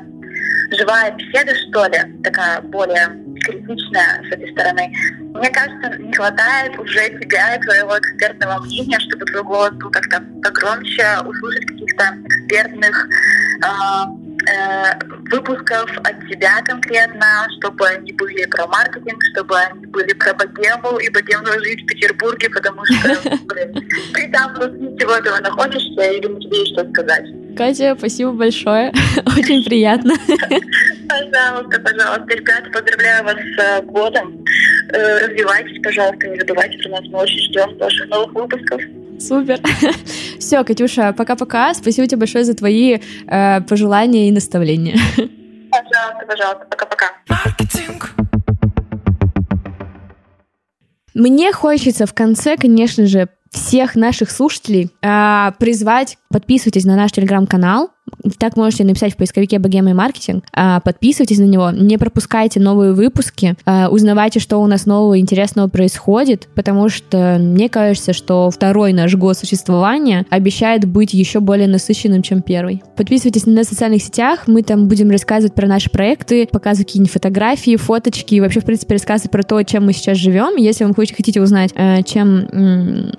[0.76, 3.08] живая беседа, что ли, такая более
[3.44, 4.92] критичная с этой стороны.
[5.20, 10.22] Мне кажется, не хватает уже тебя и твоего экспертного мнения, чтобы твой голос был как-то
[10.42, 13.08] погромче, услышать каких-то экспертных
[13.62, 14.06] а,
[14.48, 14.98] э,
[15.30, 21.08] выпусков от тебя конкретно, чтобы они были про маркетинг, чтобы они были про богему и
[21.10, 23.08] богемную жизнь в Петербурге, потому что,
[23.46, 27.24] блин, ты там ничего этого находишься, и думаю, тебе есть что сказать.
[27.56, 28.92] Катя, спасибо большое.
[29.26, 30.14] Очень приятно.
[31.08, 34.44] Пожалуйста, пожалуйста, ребята, поздравляю вас с э, годом.
[34.92, 37.00] Э, Развивайтесь, пожалуйста, не забывайте про нас.
[37.08, 38.80] Мы очень ждем ваших новых выпусков.
[39.18, 39.60] Супер.
[40.38, 41.74] Все, Катюша, пока-пока.
[41.74, 44.98] Спасибо тебе большое за твои э, пожелания и наставления.
[45.70, 46.66] Пожалуйста, пожалуйста.
[46.70, 47.06] Пока-пока.
[51.14, 57.90] Мне хочется в конце, конечно же, всех наших слушателей э, призвать подписывайтесь на наш телеграм-канал,
[58.38, 60.44] так можете написать в поисковике «Богема и маркетинг».
[60.52, 65.68] А, подписывайтесь на него, не пропускайте новые выпуски, а, узнавайте, что у нас нового интересного
[65.68, 72.22] происходит, потому что мне кажется, что второй наш год существования обещает быть еще более насыщенным,
[72.22, 72.82] чем первый.
[72.96, 77.12] Подписывайтесь на нас в социальных сетях, мы там будем рассказывать про наши проекты, показывать какие-нибудь
[77.12, 80.56] фотографии, фоточки, и вообще, в принципе, рассказывать про то, чем мы сейчас живем.
[80.56, 82.48] Если вам хотите узнать, э, чем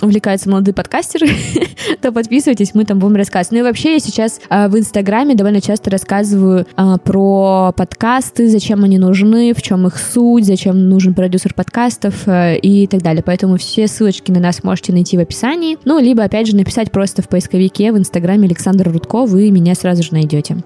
[0.01, 1.27] увлекаются молодые подкастеры,
[2.01, 3.51] то подписывайтесь, мы там будем рассказывать.
[3.51, 8.83] Ну и вообще я сейчас э, в Инстаграме довольно часто рассказываю э, про подкасты, зачем
[8.83, 13.23] они нужны, в чем их суть, зачем нужен продюсер подкастов э, и так далее.
[13.23, 15.77] Поэтому все ссылочки на нас можете найти в описании.
[15.85, 20.03] Ну, либо, опять же, написать просто в поисковике в Инстаграме Александр Рудко, вы меня сразу
[20.03, 20.57] же найдете.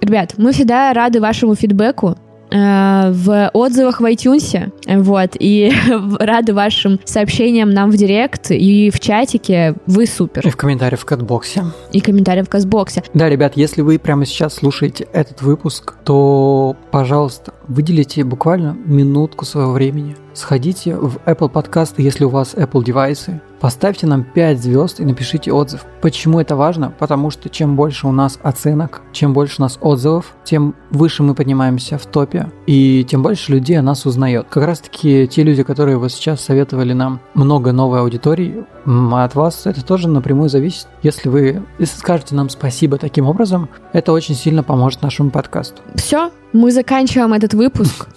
[0.00, 2.16] Ребят, мы всегда рады вашему фидбэку.
[2.50, 5.72] Э, в отзывах в iTunes, вот, и
[6.18, 10.46] рады вашим сообщениям нам в директ и в чатике, вы супер.
[10.46, 11.64] И в комментариях в Катбоксе.
[11.92, 13.02] И комментариях в Катбоксе.
[13.14, 19.72] Да, ребят, если вы прямо сейчас слушаете этот выпуск, то, пожалуйста, выделите буквально минутку своего
[19.72, 20.16] времени.
[20.34, 25.52] Сходите в Apple Podcast, если у вас Apple девайсы, поставьте нам 5 звезд и напишите
[25.52, 25.84] отзыв.
[26.00, 26.92] Почему это важно?
[26.98, 31.34] Потому что чем больше у нас оценок, чем больше у нас отзывов, тем выше мы
[31.34, 34.46] поднимаемся в топе, и тем больше людей о нас узнает.
[34.48, 39.66] Как раз таки те люди, которые вот сейчас советовали нам много новой аудитории, от вас
[39.66, 40.88] это тоже напрямую зависит.
[41.02, 45.82] Если вы скажете нам спасибо таким образом, это очень сильно поможет нашему подкасту.
[45.94, 48.08] Все, мы заканчиваем этот выпуск.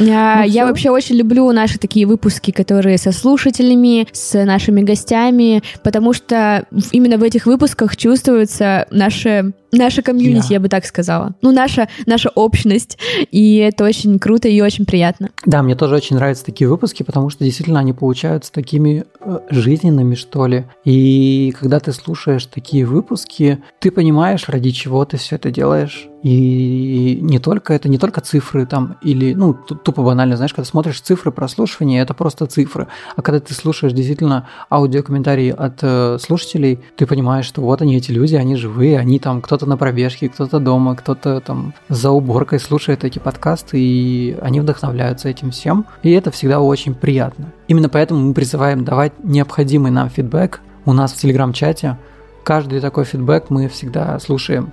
[0.00, 5.62] А, ну, я вообще очень люблю наши такие выпуски, которые со слушателями, с нашими гостями,
[5.82, 10.54] потому что именно в этих выпусках чувствуется наше Наша комьюнити, yeah.
[10.54, 11.34] я бы так сказала.
[11.40, 12.98] Ну, наша, наша общность.
[13.30, 15.30] И это очень круто и очень приятно.
[15.46, 20.14] Да, мне тоже очень нравятся такие выпуски, потому что действительно они получаются такими э, жизненными,
[20.14, 20.64] что ли.
[20.84, 26.08] И когда ты слушаешь такие выпуски, ты понимаешь, ради чего ты все это делаешь.
[26.22, 31.00] И не только это, не только цифры там, или, ну, тупо банально, знаешь, когда смотришь
[31.00, 32.86] цифры прослушивания, это просто цифры.
[33.16, 38.12] А когда ты слушаешь действительно аудиокомментарии от э, слушателей, ты понимаешь, что вот они, эти
[38.12, 42.58] люди, они живые, они там, кто-то кто-то на пробежке, кто-то дома, кто-то там за уборкой
[42.58, 45.86] слушает эти подкасты, и они вдохновляются этим всем.
[46.02, 47.52] И это всегда очень приятно.
[47.68, 51.96] Именно поэтому мы призываем давать необходимый нам фидбэк у нас в телеграм-чате.
[52.42, 54.72] Каждый такой фидбэк мы всегда слушаем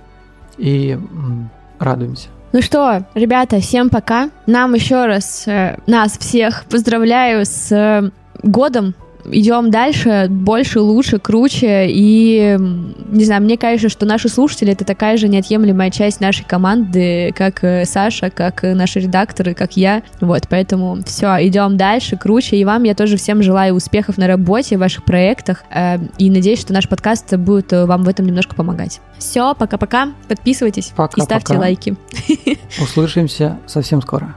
[0.58, 0.98] и
[1.78, 2.28] радуемся.
[2.52, 4.30] Ну что, ребята, всем пока.
[4.46, 8.10] Нам еще раз, э, нас всех поздравляю с э,
[8.42, 11.86] годом идем дальше, больше, лучше, круче.
[11.88, 12.56] И,
[13.10, 17.62] не знаю, мне кажется, что наши слушатели— это такая же неотъемлемая часть нашей команды, как
[17.64, 20.02] э, Саша, как э, наши редакторы, как я.
[20.20, 22.56] Вот, поэтому все, идем дальше, круче.
[22.56, 25.64] И вам я тоже всем желаю успехов на работе, в ваших проектах.
[25.74, 29.00] Э, и надеюсь, что наш подкаст будет вам в этом немножко помогать.
[29.18, 30.08] Все, пока-пока.
[30.28, 31.60] Подписывайтесь пока, и ставьте пока.
[31.60, 31.96] лайки.
[32.80, 34.34] Услышимся совсем скоро.